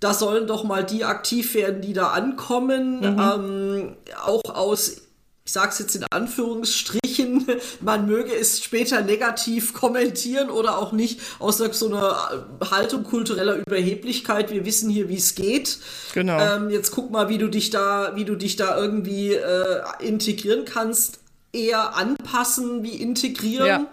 da 0.00 0.14
sollen 0.14 0.46
doch 0.46 0.64
mal 0.64 0.84
die 0.84 1.04
aktiv 1.04 1.54
werden, 1.54 1.82
die 1.82 1.92
da 1.92 2.08
ankommen, 2.08 3.00
mhm. 3.00 3.18
ähm, 3.18 3.96
auch 4.24 4.54
aus 4.54 5.02
ich 5.48 5.54
sage 5.54 5.70
es 5.70 5.78
jetzt 5.78 5.96
in 5.96 6.04
Anführungsstrichen, 6.10 7.46
man 7.80 8.06
möge 8.06 8.34
es 8.34 8.62
später 8.62 9.00
negativ 9.00 9.72
kommentieren 9.72 10.50
oder 10.50 10.76
auch 10.76 10.92
nicht, 10.92 11.20
aus 11.38 11.56
so 11.56 11.86
einer 11.86 12.46
Haltung 12.70 13.02
kultureller 13.02 13.54
Überheblichkeit. 13.54 14.50
Wir 14.50 14.66
wissen 14.66 14.90
hier, 14.90 15.08
wie 15.08 15.16
es 15.16 15.34
geht. 15.34 15.78
Genau. 16.12 16.38
Ähm, 16.38 16.68
jetzt 16.68 16.90
guck 16.90 17.10
mal, 17.10 17.30
wie 17.30 17.38
du 17.38 17.48
dich 17.48 17.70
da, 17.70 18.12
wie 18.14 18.26
du 18.26 18.36
dich 18.36 18.56
da 18.56 18.76
irgendwie 18.76 19.32
äh, 19.32 19.80
integrieren 20.00 20.66
kannst. 20.66 21.20
Eher 21.50 21.96
anpassen 21.96 22.82
wie 22.82 22.96
integrieren. 22.96 23.66
Ja 23.66 23.86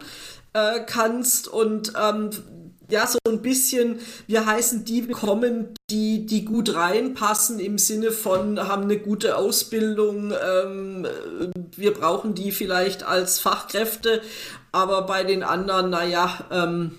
äh, 0.56 0.80
kannst 0.86 1.48
und 1.48 1.94
ähm, 2.02 2.32
ja, 2.90 3.06
so 3.08 3.18
ein 3.28 3.42
bisschen, 3.42 4.00
wir 4.28 4.46
heißen 4.46 4.86
die 4.86 5.08
willkommen, 5.08 5.74
die, 5.90 6.26
die 6.26 6.46
gut 6.46 6.76
reinpassen 6.76 7.60
im 7.60 7.78
Sinne 7.78 8.12
von, 8.12 8.60
haben 8.60 8.84
eine 8.84 9.00
gute 9.00 9.38
Ausbildung, 9.38 10.32
ähm, 10.32 11.08
wir 11.76 11.94
brauchen 11.94 12.36
die 12.36 12.52
vielleicht 12.52 13.04
als 13.04 13.40
Fachkräfte, 13.40 14.22
aber 14.72 15.02
bei 15.04 15.24
den 15.24 15.44
anderen, 15.44 15.90
naja, 15.90 16.46
ähm, 16.52 16.92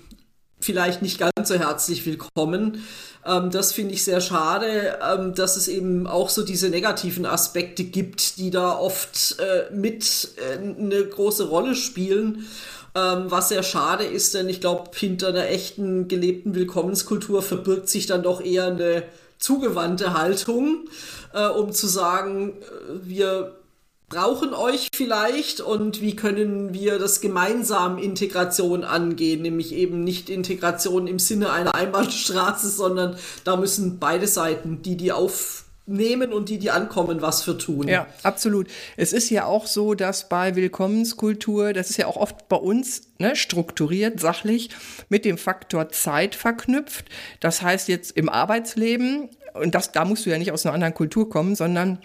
vielleicht 0.59 1.01
nicht 1.01 1.19
ganz 1.19 1.47
so 1.47 1.55
herzlich 1.55 2.05
willkommen. 2.05 2.83
Ähm, 3.25 3.51
das 3.51 3.73
finde 3.73 3.93
ich 3.93 4.03
sehr 4.03 4.21
schade, 4.21 4.99
ähm, 5.01 5.33
dass 5.35 5.55
es 5.55 5.67
eben 5.67 6.07
auch 6.07 6.29
so 6.29 6.43
diese 6.43 6.69
negativen 6.69 7.25
Aspekte 7.25 7.83
gibt, 7.83 8.37
die 8.37 8.51
da 8.51 8.77
oft 8.77 9.37
äh, 9.39 9.73
mit 9.73 10.29
äh, 10.37 10.57
eine 10.57 11.05
große 11.05 11.47
Rolle 11.47 11.75
spielen. 11.75 12.45
Ähm, 12.97 13.29
was 13.29 13.49
sehr 13.49 13.61
schade 13.61 14.05
ist, 14.05 14.33
denn 14.33 14.49
ich 14.49 14.59
glaube, 14.59 14.89
hinter 14.95 15.27
einer 15.27 15.47
echten 15.49 16.07
gelebten 16.07 16.55
Willkommenskultur 16.55 17.43
verbirgt 17.43 17.89
sich 17.89 18.07
dann 18.07 18.23
doch 18.23 18.41
eher 18.41 18.67
eine 18.67 19.03
zugewandte 19.37 20.17
Haltung, 20.17 20.85
äh, 21.31 21.45
um 21.47 21.71
zu 21.73 21.85
sagen, 21.85 22.53
äh, 22.53 22.63
wir 23.03 23.55
brauchen 24.09 24.55
euch 24.55 24.87
vielleicht 24.95 25.61
und 25.61 26.01
wie 26.01 26.15
können 26.15 26.73
wir 26.73 26.97
das 26.97 27.21
gemeinsam 27.21 27.99
Integration 27.99 28.83
angehen, 28.83 29.43
nämlich 29.43 29.73
eben 29.73 30.03
nicht 30.03 30.29
Integration 30.29 31.05
im 31.05 31.19
Sinne 31.19 31.51
einer 31.51 31.75
Einbahnstraße, 31.75 32.69
sondern 32.69 33.15
da 33.43 33.57
müssen 33.57 33.99
beide 33.99 34.25
Seiten, 34.25 34.81
die 34.81 34.97
die 34.97 35.11
aufnehmen 35.87 36.33
und 36.33 36.49
die, 36.49 36.59
die 36.59 36.71
ankommen, 36.71 37.21
was 37.21 37.43
für 37.43 37.57
tun. 37.57 37.87
Ja, 37.87 38.07
absolut. 38.23 38.67
Es 38.97 39.13
ist 39.13 39.29
ja 39.29 39.45
auch 39.45 39.67
so, 39.67 39.93
dass 39.93 40.29
bei 40.29 40.55
Willkommenskultur, 40.55 41.73
das 41.73 41.89
ist 41.89 41.97
ja 41.97 42.07
auch 42.07 42.17
oft 42.17 42.49
bei 42.49 42.57
uns 42.57 43.13
ne, 43.19 43.35
strukturiert, 43.35 44.19
sachlich, 44.19 44.69
mit 45.09 45.25
dem 45.25 45.37
Faktor 45.37 45.89
Zeit 45.89 46.35
verknüpft. 46.35 47.05
Das 47.39 47.61
heißt 47.61 47.87
jetzt 47.87 48.11
im 48.17 48.29
Arbeitsleben, 48.29 49.29
und 49.53 49.73
das, 49.73 49.91
da 49.91 50.05
musst 50.05 50.25
du 50.25 50.29
ja 50.29 50.37
nicht 50.37 50.51
aus 50.51 50.65
einer 50.65 50.75
anderen 50.75 50.93
Kultur 50.93 51.29
kommen, 51.29 51.55
sondern 51.55 51.99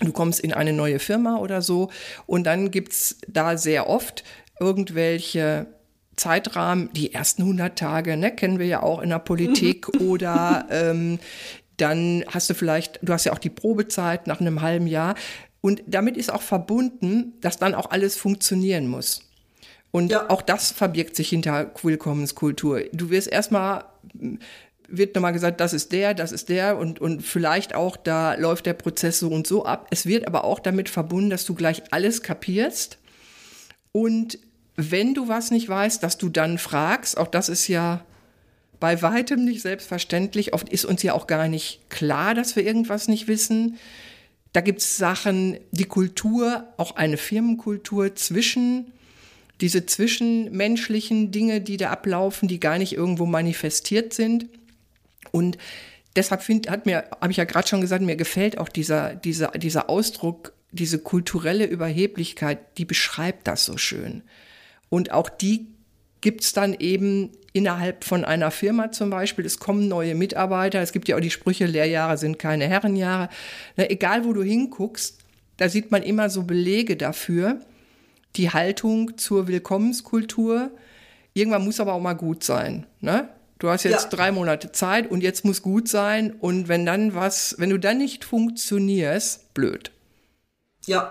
du 0.00 0.12
kommst 0.12 0.40
in 0.40 0.52
eine 0.52 0.72
neue 0.72 0.98
Firma 0.98 1.38
oder 1.38 1.62
so 1.62 1.90
und 2.26 2.44
dann 2.44 2.70
gibt 2.70 2.92
es 2.92 3.18
da 3.28 3.56
sehr 3.56 3.88
oft 3.88 4.24
irgendwelche 4.60 5.66
Zeitrahmen, 6.16 6.90
die 6.92 7.14
ersten 7.14 7.42
100 7.42 7.78
Tage, 7.78 8.16
ne, 8.16 8.34
kennen 8.34 8.58
wir 8.58 8.66
ja 8.66 8.82
auch 8.82 9.00
in 9.00 9.08
der 9.08 9.18
Politik 9.18 9.88
oder 10.00 10.66
ähm, 10.70 11.18
dann 11.82 12.24
hast 12.28 12.48
du 12.48 12.54
vielleicht, 12.54 13.00
du 13.02 13.12
hast 13.12 13.24
ja 13.24 13.32
auch 13.32 13.38
die 13.38 13.50
Probezeit 13.50 14.26
nach 14.26 14.40
einem 14.40 14.62
halben 14.62 14.86
Jahr 14.86 15.14
und 15.60 15.82
damit 15.86 16.16
ist 16.16 16.32
auch 16.32 16.42
verbunden, 16.42 17.34
dass 17.40 17.58
dann 17.58 17.74
auch 17.74 17.90
alles 17.90 18.16
funktionieren 18.16 18.86
muss. 18.86 19.28
Und 19.90 20.12
ja. 20.12 20.30
auch 20.30 20.42
das 20.42 20.70
verbirgt 20.70 21.16
sich 21.16 21.28
hinter 21.28 21.72
Willkommenskultur. 21.82 22.84
Du 22.92 23.10
wirst 23.10 23.28
erstmal 23.28 23.84
wird 24.88 25.14
nochmal 25.14 25.32
gesagt, 25.32 25.60
das 25.60 25.72
ist 25.72 25.92
der, 25.92 26.14
das 26.14 26.32
ist 26.32 26.48
der 26.48 26.76
und, 26.76 27.00
und 27.00 27.22
vielleicht 27.22 27.74
auch, 27.74 27.96
da 27.96 28.34
läuft 28.34 28.66
der 28.66 28.74
Prozess 28.74 29.18
so 29.18 29.28
und 29.28 29.46
so 29.46 29.64
ab. 29.64 29.86
Es 29.90 30.06
wird 30.06 30.26
aber 30.26 30.44
auch 30.44 30.60
damit 30.60 30.88
verbunden, 30.88 31.30
dass 31.30 31.46
du 31.46 31.54
gleich 31.54 31.82
alles 31.90 32.22
kapierst 32.22 32.98
und 33.92 34.38
wenn 34.76 35.14
du 35.14 35.28
was 35.28 35.50
nicht 35.50 35.68
weißt, 35.68 36.02
dass 36.02 36.18
du 36.18 36.28
dann 36.28 36.58
fragst, 36.58 37.16
auch 37.18 37.28
das 37.28 37.48
ist 37.48 37.68
ja 37.68 38.04
bei 38.82 39.00
weitem 39.00 39.44
nicht 39.44 39.62
selbstverständlich. 39.62 40.54
Oft 40.54 40.68
ist 40.68 40.84
uns 40.84 41.04
ja 41.04 41.12
auch 41.12 41.28
gar 41.28 41.46
nicht 41.46 41.88
klar, 41.88 42.34
dass 42.34 42.56
wir 42.56 42.66
irgendwas 42.66 43.06
nicht 43.06 43.28
wissen. 43.28 43.78
Da 44.52 44.60
gibt 44.60 44.80
es 44.80 44.96
Sachen, 44.96 45.56
die 45.70 45.84
Kultur, 45.84 46.64
auch 46.78 46.96
eine 46.96 47.16
Firmenkultur 47.16 48.16
zwischen, 48.16 48.90
diese 49.60 49.86
zwischenmenschlichen 49.86 51.30
Dinge, 51.30 51.60
die 51.60 51.76
da 51.76 51.90
ablaufen, 51.90 52.48
die 52.48 52.58
gar 52.58 52.76
nicht 52.76 52.92
irgendwo 52.92 53.24
manifestiert 53.24 54.14
sind. 54.14 54.46
Und 55.30 55.58
deshalb 56.16 56.42
find, 56.42 56.68
hat 56.68 56.84
mir, 56.84 57.04
habe 57.20 57.30
ich 57.30 57.36
ja 57.36 57.44
gerade 57.44 57.68
schon 57.68 57.82
gesagt, 57.82 58.02
mir 58.02 58.16
gefällt 58.16 58.58
auch 58.58 58.68
dieser, 58.68 59.14
dieser, 59.14 59.52
dieser 59.52 59.90
Ausdruck, 59.90 60.54
diese 60.72 60.98
kulturelle 60.98 61.66
Überheblichkeit, 61.66 62.58
die 62.78 62.84
beschreibt 62.84 63.46
das 63.46 63.64
so 63.64 63.76
schön. 63.76 64.24
Und 64.88 65.12
auch 65.12 65.28
die 65.28 65.68
gibt 66.22 66.42
es 66.42 66.54
dann 66.54 66.72
eben 66.72 67.30
innerhalb 67.52 68.04
von 68.04 68.24
einer 68.24 68.50
Firma 68.50 68.92
zum 68.92 69.10
Beispiel. 69.10 69.44
Es 69.44 69.58
kommen 69.58 69.88
neue 69.88 70.14
Mitarbeiter. 70.14 70.80
Es 70.80 70.92
gibt 70.92 71.08
ja 71.08 71.16
auch 71.16 71.20
die 71.20 71.30
Sprüche, 71.30 71.66
Lehrjahre 71.66 72.16
sind 72.16 72.38
keine 72.38 72.66
Herrenjahre. 72.66 73.28
Na, 73.76 73.90
egal, 73.90 74.24
wo 74.24 74.32
du 74.32 74.42
hinguckst, 74.42 75.18
da 75.58 75.68
sieht 75.68 75.90
man 75.90 76.02
immer 76.02 76.30
so 76.30 76.44
Belege 76.44 76.96
dafür. 76.96 77.60
Die 78.36 78.50
Haltung 78.50 79.18
zur 79.18 79.48
Willkommenskultur. 79.48 80.70
Irgendwann 81.34 81.64
muss 81.64 81.80
aber 81.80 81.92
auch 81.92 82.00
mal 82.00 82.14
gut 82.14 82.42
sein. 82.42 82.86
Ne? 83.00 83.28
Du 83.58 83.68
hast 83.68 83.84
jetzt 83.84 84.04
ja. 84.04 84.08
drei 84.08 84.32
Monate 84.32 84.72
Zeit 84.72 85.10
und 85.10 85.22
jetzt 85.22 85.44
muss 85.44 85.60
gut 85.60 85.88
sein. 85.88 86.32
Und 86.32 86.68
wenn 86.68 86.86
dann 86.86 87.14
was, 87.14 87.56
wenn 87.58 87.70
du 87.70 87.78
dann 87.78 87.98
nicht 87.98 88.24
funktionierst, 88.24 89.52
blöd. 89.52 89.92
Ja, 90.86 91.10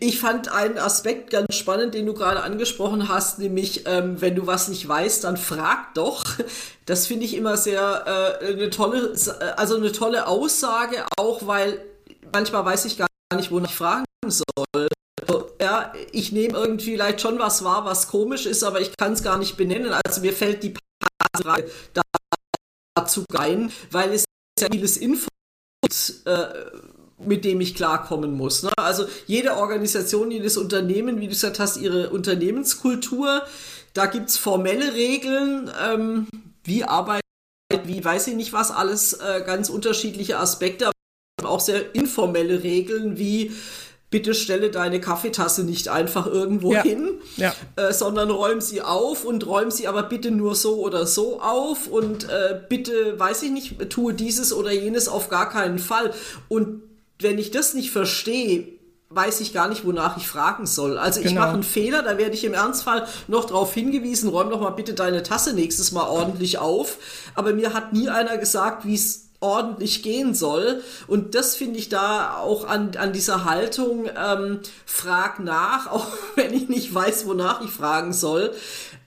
ich 0.00 0.18
fand 0.18 0.50
einen 0.50 0.78
Aspekt 0.78 1.30
ganz 1.30 1.54
spannend, 1.54 1.94
den 1.94 2.06
du 2.06 2.14
gerade 2.14 2.42
angesprochen 2.42 3.08
hast, 3.08 3.38
nämlich 3.38 3.86
ähm, 3.86 4.20
wenn 4.20 4.34
du 4.34 4.46
was 4.46 4.68
nicht 4.68 4.86
weißt, 4.86 5.24
dann 5.24 5.36
frag 5.36 5.94
doch. 5.94 6.24
Das 6.84 7.06
finde 7.06 7.24
ich 7.24 7.36
immer 7.36 7.56
sehr 7.56 8.40
äh, 8.42 8.54
eine 8.54 8.68
tolle, 8.68 9.14
also 9.56 9.76
eine 9.76 9.92
tolle 9.92 10.26
Aussage, 10.26 11.06
auch 11.16 11.46
weil 11.46 11.80
manchmal 12.32 12.64
weiß 12.64 12.86
ich 12.86 12.98
gar 12.98 13.06
nicht, 13.36 13.52
wonach 13.52 13.70
ich 13.70 13.76
fragen 13.76 14.04
soll. 14.26 14.88
Ja, 15.60 15.92
ich 16.10 16.32
nehme 16.32 16.58
irgendwie 16.58 16.92
vielleicht 16.92 17.20
schon 17.20 17.38
was 17.38 17.62
wahr, 17.62 17.84
was 17.84 18.08
komisch 18.08 18.46
ist, 18.46 18.64
aber 18.64 18.80
ich 18.80 18.96
kann 18.96 19.12
es 19.12 19.22
gar 19.22 19.38
nicht 19.38 19.56
benennen. 19.56 19.92
Also 20.04 20.22
mir 20.22 20.32
fällt 20.32 20.64
die 20.64 20.74
Frage 21.40 21.70
dazu 22.94 23.24
ein, 23.32 23.70
weil 23.92 24.12
es 24.12 24.24
ja 24.58 24.66
vieles 24.72 24.96
Info 24.96 25.28
äh, 26.24 26.48
mit 27.26 27.44
dem 27.44 27.60
ich 27.60 27.74
klarkommen 27.74 28.36
muss. 28.36 28.62
Ne? 28.62 28.70
Also 28.76 29.04
jede 29.26 29.56
Organisation, 29.56 30.30
jedes 30.30 30.56
Unternehmen, 30.56 31.20
wie 31.20 31.26
du 31.26 31.30
gesagt 31.30 31.58
hast, 31.58 31.76
ihre 31.76 32.10
Unternehmenskultur, 32.10 33.42
da 33.94 34.06
gibt 34.06 34.30
es 34.30 34.36
formelle 34.36 34.94
Regeln, 34.94 35.70
ähm, 35.84 36.26
wie 36.64 36.84
Arbeit, 36.84 37.22
wie 37.84 38.04
weiß 38.04 38.28
ich 38.28 38.34
nicht 38.34 38.52
was, 38.52 38.70
alles 38.70 39.14
äh, 39.14 39.42
ganz 39.44 39.68
unterschiedliche 39.68 40.38
Aspekte, 40.38 40.90
aber 41.40 41.50
auch 41.50 41.60
sehr 41.60 41.94
informelle 41.94 42.62
Regeln, 42.62 43.18
wie 43.18 43.52
bitte 44.12 44.34
stelle 44.34 44.70
deine 44.70 45.00
Kaffeetasse 45.00 45.64
nicht 45.64 45.88
einfach 45.88 46.26
irgendwo 46.26 46.74
ja. 46.74 46.82
hin, 46.82 47.14
ja. 47.36 47.52
Äh, 47.74 47.92
sondern 47.92 48.30
räum 48.30 48.60
sie 48.60 48.82
auf 48.82 49.24
und 49.24 49.44
räum 49.46 49.72
sie 49.72 49.88
aber 49.88 50.04
bitte 50.04 50.30
nur 50.30 50.54
so 50.54 50.76
oder 50.76 51.06
so 51.06 51.40
auf 51.40 51.88
und 51.88 52.28
äh, 52.28 52.60
bitte, 52.68 53.18
weiß 53.18 53.42
ich 53.42 53.50
nicht, 53.50 53.90
tue 53.90 54.14
dieses 54.14 54.52
oder 54.52 54.70
jenes 54.70 55.08
auf 55.08 55.28
gar 55.28 55.48
keinen 55.48 55.78
Fall. 55.78 56.12
Und 56.48 56.82
wenn 57.22 57.38
ich 57.38 57.50
das 57.50 57.74
nicht 57.74 57.90
verstehe, 57.90 58.68
weiß 59.14 59.40
ich 59.40 59.52
gar 59.52 59.68
nicht, 59.68 59.84
wonach 59.84 60.16
ich 60.16 60.26
fragen 60.26 60.66
soll. 60.66 60.98
Also 60.98 61.20
genau. 61.20 61.30
ich 61.30 61.38
mache 61.38 61.54
einen 61.54 61.62
Fehler, 61.62 62.02
da 62.02 62.18
werde 62.18 62.34
ich 62.34 62.44
im 62.44 62.54
Ernstfall 62.54 63.06
noch 63.28 63.44
darauf 63.44 63.74
hingewiesen, 63.74 64.28
räum 64.30 64.50
doch 64.50 64.60
mal 64.60 64.70
bitte 64.70 64.94
deine 64.94 65.22
Tasse 65.22 65.52
nächstes 65.52 65.92
Mal 65.92 66.08
ordentlich 66.08 66.58
auf. 66.58 66.98
Aber 67.34 67.52
mir 67.52 67.74
hat 67.74 67.92
nie 67.92 68.08
einer 68.08 68.38
gesagt, 68.38 68.86
wie 68.86 68.94
es 68.94 69.28
ordentlich 69.42 70.02
gehen 70.02 70.34
soll. 70.34 70.82
Und 71.08 71.34
das 71.34 71.56
finde 71.56 71.78
ich 71.78 71.88
da 71.88 72.36
auch 72.36 72.66
an, 72.66 72.92
an 72.96 73.12
dieser 73.12 73.44
Haltung, 73.44 74.08
ähm, 74.16 74.60
frag 74.86 75.40
nach, 75.40 75.86
auch 75.90 76.06
wenn 76.36 76.54
ich 76.54 76.68
nicht 76.68 76.94
weiß, 76.94 77.26
wonach 77.26 77.60
ich 77.62 77.70
fragen 77.70 78.12
soll. 78.12 78.54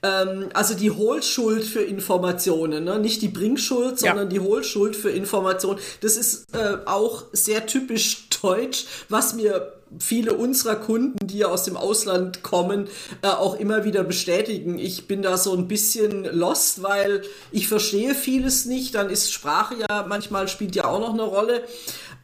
Ähm, 0.06 0.48
also 0.54 0.74
die 0.74 0.90
Hohlschuld 0.90 1.64
für 1.64 1.82
Informationen, 1.82 2.84
ne? 2.84 2.98
nicht 2.98 3.22
die 3.22 3.28
Bringschuld, 3.28 3.98
sondern 3.98 4.30
ja. 4.30 4.38
die 4.38 4.40
Hohlschuld 4.40 4.94
für 4.94 5.10
Informationen. 5.10 5.80
Das 6.00 6.16
ist 6.16 6.54
äh, 6.54 6.78
auch 6.86 7.24
sehr 7.32 7.66
typisch 7.66 8.28
deutsch, 8.42 8.86
was 9.08 9.34
mir 9.34 9.72
viele 9.98 10.34
unserer 10.34 10.76
Kunden, 10.76 11.26
die 11.26 11.44
aus 11.44 11.62
dem 11.62 11.76
Ausland 11.76 12.42
kommen, 12.42 12.88
äh, 13.22 13.28
auch 13.28 13.58
immer 13.58 13.84
wieder 13.84 14.04
bestätigen. 14.04 14.78
Ich 14.78 15.06
bin 15.06 15.22
da 15.22 15.36
so 15.36 15.54
ein 15.54 15.68
bisschen 15.68 16.24
lost, 16.24 16.82
weil 16.82 17.22
ich 17.52 17.68
verstehe 17.68 18.14
vieles 18.14 18.66
nicht. 18.66 18.94
Dann 18.94 19.10
ist 19.10 19.32
Sprache 19.32 19.74
ja 19.88 20.04
manchmal 20.08 20.48
spielt 20.48 20.76
ja 20.76 20.86
auch 20.86 21.00
noch 21.00 21.14
eine 21.14 21.22
Rolle. 21.22 21.62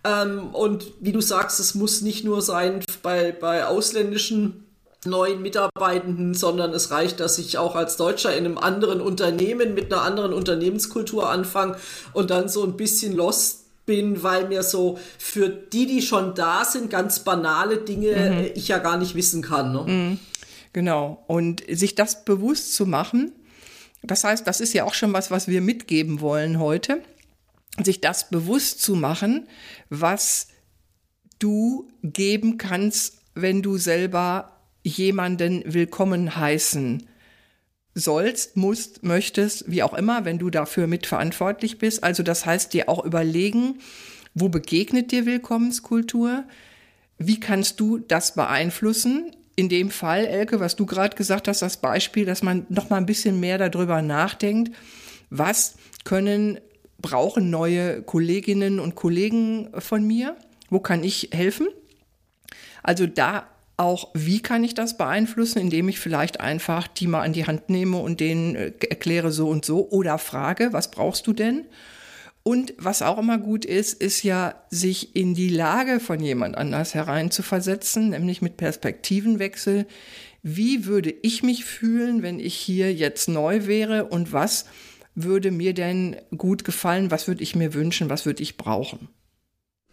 Ähm, 0.05 0.49
und 0.53 0.93
wie 1.01 1.13
du 1.13 1.21
sagst, 1.21 1.61
es 1.61 1.75
muss 1.75 2.03
nicht 2.03 2.25
nur 2.25 2.43
sein 2.43 2.81
bei, 3.03 3.33
bei 3.33 3.67
ausländischen 3.67 4.62
neuen 5.05 5.43
Mitarbeitenden, 5.43 6.35
sondern 6.35 6.73
es 6.73 6.91
reicht, 6.91 7.21
dass 7.21 7.39
ich 7.39 7.59
auch 7.59 7.75
als 7.75 7.97
Deutscher 7.97 8.37
in 8.37 8.45
einem 8.45 8.59
anderen 8.59 9.01
Unternehmen 9.01 9.75
mit 9.75 9.93
einer 9.93 10.03
anderen 10.03 10.33
Unternehmenskultur 10.33 11.29
anfange 11.29 11.77
und 12.13 12.31
dann 12.31 12.49
so 12.49 12.65
ein 12.65 12.77
bisschen 12.77 13.15
lost 13.15 13.63
bin, 13.85 14.23
weil 14.23 14.49
mir 14.49 14.63
so 14.63 14.99
für 15.19 15.49
die, 15.49 15.87
die 15.87 16.03
schon 16.03 16.35
da 16.35 16.65
sind, 16.65 16.89
ganz 16.89 17.21
banale 17.21 17.79
Dinge 17.79 18.15
mhm. 18.15 18.51
ich 18.55 18.69
ja 18.69 18.79
gar 18.79 18.97
nicht 18.97 19.15
wissen 19.15 19.43
kann. 19.43 19.73
Ne? 19.73 19.83
Mhm. 19.87 20.19
Genau. 20.73 21.25
Und 21.27 21.65
sich 21.69 21.95
das 21.95 22.25
bewusst 22.25 22.75
zu 22.75 22.87
machen, 22.87 23.33
das 24.03 24.25
heißt, 24.25 24.47
das 24.47 24.61
ist 24.61 24.73
ja 24.73 24.85
auch 24.85 24.95
schon 24.95 25.13
was, 25.13 25.31
was 25.31 25.49
wir 25.49 25.61
mitgeben 25.61 26.21
wollen 26.21 26.59
heute, 26.59 27.03
sich 27.83 28.01
das 28.01 28.31
bewusst 28.31 28.83
zu 28.83 28.95
machen, 28.95 29.49
was 29.91 30.49
du 31.39 31.89
geben 32.03 32.59
kannst, 32.59 33.19
wenn 33.35 33.63
du 33.63 33.79
selber 33.79 34.52
jemanden 34.83 35.63
willkommen 35.67 36.37
heißen 36.37 37.07
sollst, 37.95 38.57
musst, 38.57 39.03
möchtest, 39.03 39.71
wie 39.71 39.83
auch 39.83 39.95
immer, 39.95 40.25
wenn 40.25 40.39
du 40.39 40.51
dafür 40.51 40.87
mitverantwortlich 40.87 41.79
bist. 41.79 42.03
Also 42.03 42.23
das 42.23 42.47
heißt 42.47 42.73
dir 42.73 42.89
auch 42.89 43.05
überlegen, 43.05 43.81
wo 44.35 44.49
begegnet 44.49 45.13
dir 45.13 45.27
Willkommenskultur? 45.27 46.45
Wie 47.19 47.39
kannst 47.39 47.81
du 47.81 47.99
das 47.99 48.35
beeinflussen? 48.35 49.37
In 49.55 49.69
dem 49.69 49.91
Fall, 49.91 50.25
Elke, 50.25 50.61
was 50.61 50.77
du 50.77 50.87
gerade 50.87 51.15
gesagt 51.15 51.47
hast, 51.49 51.61
das 51.61 51.77
Beispiel, 51.77 52.25
dass 52.25 52.43
man 52.43 52.65
noch 52.71 52.89
mal 52.89 52.97
ein 52.97 53.07
bisschen 53.07 53.39
mehr 53.39 53.59
darüber 53.59 54.01
nachdenkt, 54.01 54.75
was 55.29 55.75
können, 56.05 56.59
brauchen 56.99 57.51
neue 57.51 58.03
Kolleginnen 58.03 58.81
und 58.81 58.95
Kollegen 58.95 59.69
von 59.79 60.07
mir? 60.07 60.37
Wo 60.71 60.81
kann 60.81 61.05
ich 61.05 61.29
helfen? 61.33 61.69
Also 62.83 63.07
da 63.07 63.47
auch, 63.77 64.11
wie 64.15 64.41
kann 64.41 64.65
ich 64.65 64.75
das 64.75 64.97
beeinflussen, 64.97 65.59
indem 65.59 65.89
ich 65.89 65.99
vielleicht 65.99 66.41
einfach 66.41 66.89
die 66.89 67.07
mal 67.07 67.23
an 67.23 67.33
die 67.33 67.47
Hand 67.47 67.71
nehme 67.71 67.99
und 67.99 68.21
denen 68.21 68.55
äh, 68.55 68.73
erkläre 68.89 69.33
so 69.33 69.49
und 69.49 69.65
so 69.65 69.89
oder 69.91 70.19
frage, 70.19 70.73
was 70.73 70.91
brauchst 70.91 71.27
du 71.27 71.33
denn? 71.33 71.67
Und 72.45 72.75
was 72.77 73.03
auch 73.03 73.19
immer 73.19 73.39
gut 73.39 73.65
ist, 73.65 74.03
ist 74.03 74.25
ja, 74.25 74.55
sich 74.69 75.15
in 75.15 75.35
die 75.35 75.49
Lage 75.49 76.01
von 76.01 76.19
jemand 76.21 76.57
anders 76.57 76.95
hereinzuversetzen, 76.95 78.11
nämlich 78.11 78.43
mit 78.43 78.57
Perspektivenwechsel. 78.57 79.87
Wie 80.43 80.87
würde 80.87 81.15
ich 81.23 81.45
mich 81.45 81.65
fühlen, 81.65 82.23
wenn 82.23 82.41
ich 82.41 82.55
hier 82.55 82.93
jetzt 82.93 83.29
neu 83.29 83.67
wäre 83.67 84.07
und 84.07 84.33
was 84.33 84.67
würde 85.15 85.53
mir 85.53 85.73
denn 85.73 86.17
gut 86.37 86.65
gefallen? 86.65 87.13
Was 87.13 87.29
würde 87.29 87.45
ich 87.45 87.55
mir 87.55 87.75
wünschen? 87.75 88.11
Was 88.11 88.27
würde 88.27 88.43
ich 88.43 88.57
brauchen? 88.57 89.09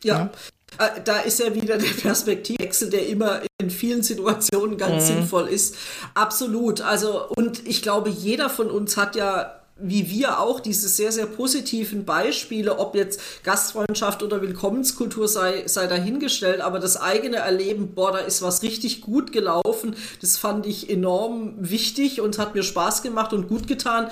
Ja. 0.03 0.15
ja. 0.15 0.31
Äh, 0.77 1.01
da 1.03 1.19
ist 1.19 1.39
ja 1.39 1.53
wieder 1.53 1.77
der 1.77 1.89
Perspektivwechsel, 2.01 2.89
der 2.89 3.07
immer 3.07 3.41
in 3.61 3.69
vielen 3.69 4.03
Situationen 4.03 4.77
ganz 4.77 5.03
mhm. 5.03 5.15
sinnvoll 5.15 5.47
ist. 5.47 5.75
Absolut. 6.13 6.81
Also, 6.81 7.27
und 7.27 7.67
ich 7.67 7.81
glaube, 7.81 8.09
jeder 8.09 8.49
von 8.49 8.69
uns 8.69 8.97
hat 8.97 9.15
ja 9.15 9.55
wie 9.81 10.09
wir 10.09 10.39
auch 10.39 10.59
diese 10.59 10.89
sehr, 10.89 11.13
sehr 11.13 11.25
positiven 11.25 12.03
Beispiele, 12.03 12.79
ob 12.79 12.95
jetzt 12.95 13.21
Gastfreundschaft 13.43 14.21
oder 14.23 14.41
Willkommenskultur 14.41 15.29
sei, 15.29 15.63
sei 15.67 15.87
dahingestellt, 15.87 16.59
aber 16.59 16.79
das 16.79 16.97
eigene 16.99 17.37
Erleben, 17.37 17.93
boah, 17.95 18.11
da 18.11 18.17
ist 18.17 18.41
was 18.41 18.61
richtig 18.61 18.99
gut 18.99 19.31
gelaufen, 19.31 19.95
das 20.19 20.37
fand 20.37 20.65
ich 20.65 20.89
enorm 20.89 21.53
wichtig 21.59 22.19
und 22.19 22.37
hat 22.39 22.55
mir 22.55 22.63
Spaß 22.63 23.03
gemacht 23.03 23.31
und 23.31 23.47
gut 23.47 23.67
getan 23.67 24.09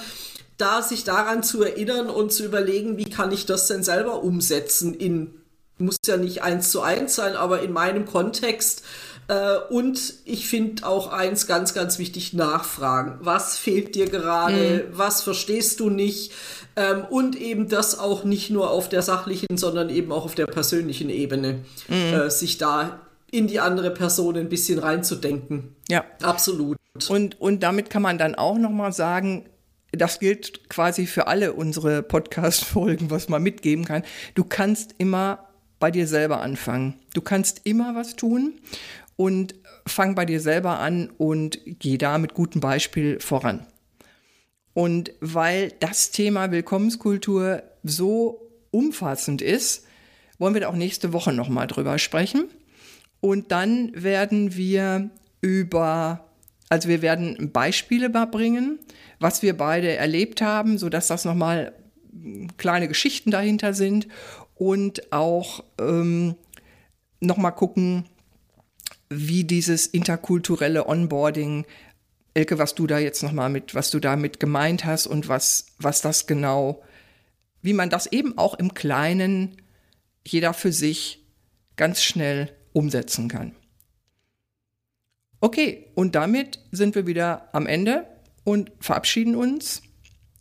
da 0.57 0.81
sich 0.81 1.03
daran 1.03 1.43
zu 1.43 1.61
erinnern 1.61 2.09
und 2.09 2.33
zu 2.33 2.43
überlegen, 2.43 2.97
wie 2.97 3.09
kann 3.09 3.31
ich 3.31 3.45
das 3.45 3.67
denn 3.67 3.83
selber 3.83 4.23
umsetzen 4.23 4.95
in 4.95 5.35
muss 5.77 5.97
ja 6.05 6.17
nicht 6.17 6.43
eins 6.43 6.71
zu 6.71 6.81
eins 6.81 7.15
sein, 7.15 7.35
aber 7.35 7.61
in 7.61 7.71
meinem 7.71 8.05
Kontext. 8.05 8.83
Äh, 9.27 9.57
und 9.69 10.15
ich 10.25 10.47
finde 10.47 10.85
auch 10.87 11.11
eins 11.11 11.47
ganz, 11.47 11.73
ganz 11.73 11.99
wichtig, 11.99 12.33
nachfragen. 12.33 13.17
Was 13.21 13.57
fehlt 13.57 13.95
dir 13.95 14.09
gerade? 14.09 14.85
Mhm. 14.87 14.97
Was 14.97 15.21
verstehst 15.21 15.79
du 15.79 15.89
nicht? 15.89 16.31
Ähm, 16.75 17.03
und 17.09 17.35
eben 17.35 17.69
das 17.69 17.99
auch 17.99 18.23
nicht 18.23 18.49
nur 18.49 18.69
auf 18.69 18.89
der 18.89 19.01
sachlichen, 19.01 19.57
sondern 19.57 19.89
eben 19.89 20.11
auch 20.11 20.25
auf 20.25 20.35
der 20.35 20.45
persönlichen 20.45 21.09
Ebene, 21.09 21.65
mhm. 21.87 22.13
äh, 22.13 22.29
sich 22.29 22.57
da 22.57 23.01
in 23.29 23.47
die 23.47 23.59
andere 23.59 23.91
Person 23.91 24.37
ein 24.37 24.47
bisschen 24.47 24.79
reinzudenken. 24.79 25.75
Ja. 25.89 26.05
Absolut. 26.21 26.77
Und, 27.09 27.39
und 27.41 27.61
damit 27.61 27.89
kann 27.89 28.01
man 28.01 28.17
dann 28.17 28.35
auch 28.35 28.57
nochmal 28.57 28.93
sagen, 28.93 29.49
das 29.91 30.19
gilt 30.19 30.69
quasi 30.69 31.05
für 31.05 31.27
alle 31.27 31.53
unsere 31.53 32.03
Podcast-Folgen, 32.03 33.09
was 33.09 33.29
man 33.29 33.41
mitgeben 33.41 33.85
kann. 33.85 34.03
Du 34.35 34.43
kannst 34.43 34.95
immer 34.97 35.46
bei 35.79 35.91
dir 35.91 36.07
selber 36.07 36.41
anfangen. 36.41 36.95
Du 37.13 37.21
kannst 37.21 37.61
immer 37.65 37.95
was 37.95 38.15
tun 38.15 38.53
und 39.15 39.55
fang 39.85 40.15
bei 40.15 40.25
dir 40.25 40.39
selber 40.39 40.79
an 40.79 41.09
und 41.17 41.59
geh 41.65 41.97
da 41.97 42.17
mit 42.17 42.33
gutem 42.33 42.61
Beispiel 42.61 43.19
voran. 43.19 43.65
Und 44.73 45.11
weil 45.21 45.73
das 45.79 46.11
Thema 46.11 46.51
Willkommenskultur 46.51 47.63
so 47.83 48.51
umfassend 48.71 49.41
ist, 49.41 49.85
wollen 50.37 50.53
wir 50.53 50.61
da 50.61 50.67
auch 50.67 50.75
nächste 50.75 51.13
Woche 51.13 51.33
nochmal 51.33 51.65
drüber 51.65 51.97
sprechen. 51.97 52.45
Und 53.19 53.51
dann 53.51 53.91
werden 53.95 54.55
wir 54.55 55.09
über, 55.41 56.29
also 56.69 56.89
wir 56.89 57.01
werden 57.01 57.51
Beispiele 57.51 58.09
bringen, 58.09 58.77
was 59.19 59.41
wir 59.41 59.57
beide 59.57 59.95
erlebt 59.95 60.41
haben, 60.41 60.77
sodass 60.77 61.07
das 61.07 61.25
nochmal 61.25 61.73
kleine 62.57 62.87
Geschichten 62.87 63.31
dahinter 63.31 63.73
sind 63.73 64.07
und 64.57 65.11
auch 65.11 65.63
ähm, 65.79 66.35
nochmal 67.19 67.53
gucken, 67.53 68.05
wie 69.09 69.43
dieses 69.43 69.87
interkulturelle 69.87 70.87
Onboarding, 70.87 71.65
Elke, 72.33 72.59
was 72.59 72.75
du 72.75 72.85
da 72.85 72.99
jetzt 72.99 73.23
nochmal 73.23 73.49
mit, 73.49 73.73
was 73.73 73.89
du 73.89 73.99
damit 73.99 74.39
gemeint 74.39 74.85
hast 74.85 75.07
und 75.07 75.27
was, 75.27 75.67
was 75.79 76.01
das 76.01 76.27
genau, 76.27 76.83
wie 77.61 77.73
man 77.73 77.89
das 77.89 78.05
eben 78.07 78.37
auch 78.37 78.53
im 78.55 78.73
Kleinen, 78.73 79.61
jeder 80.25 80.53
für 80.53 80.71
sich, 80.71 81.23
ganz 81.75 82.01
schnell 82.01 82.51
umsetzen 82.73 83.27
kann. 83.27 83.55
Okay, 85.39 85.87
und 85.95 86.15
damit 86.15 86.59
sind 86.71 86.95
wir 86.95 87.07
wieder 87.07 87.49
am 87.53 87.67
Ende 87.67 88.07
und 88.43 88.71
verabschieden 88.79 89.35
uns 89.35 89.83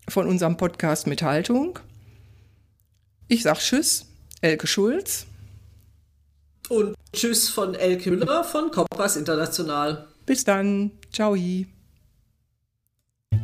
von 0.08 0.26
unserem 0.26 0.56
Podcast 0.56 1.06
mit 1.06 1.22
Haltung. 1.22 1.78
Ich 3.28 3.42
sag 3.42 3.58
Tschüss, 3.58 4.05
Elke 4.40 4.66
Schulz. 4.66 5.26
Und 6.68 6.94
Tschüss 7.12 7.48
von 7.48 7.74
Elke 7.74 8.10
Müller 8.10 8.44
von 8.44 8.70
Kompass 8.70 9.16
International. 9.16 10.06
Bis 10.26 10.44
dann. 10.44 10.90
Ciao. 11.12 11.36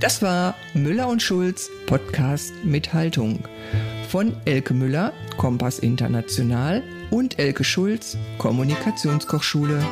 Das 0.00 0.20
war 0.20 0.54
Müller 0.74 1.08
und 1.08 1.22
Schulz 1.22 1.70
Podcast 1.86 2.52
mit 2.64 2.92
Haltung 2.92 3.38
von 4.08 4.36
Elke 4.44 4.74
Müller, 4.74 5.12
Kompass 5.38 5.78
International 5.78 6.82
und 7.10 7.38
Elke 7.38 7.64
Schulz, 7.64 8.16
Kommunikationskochschule. 8.38 9.82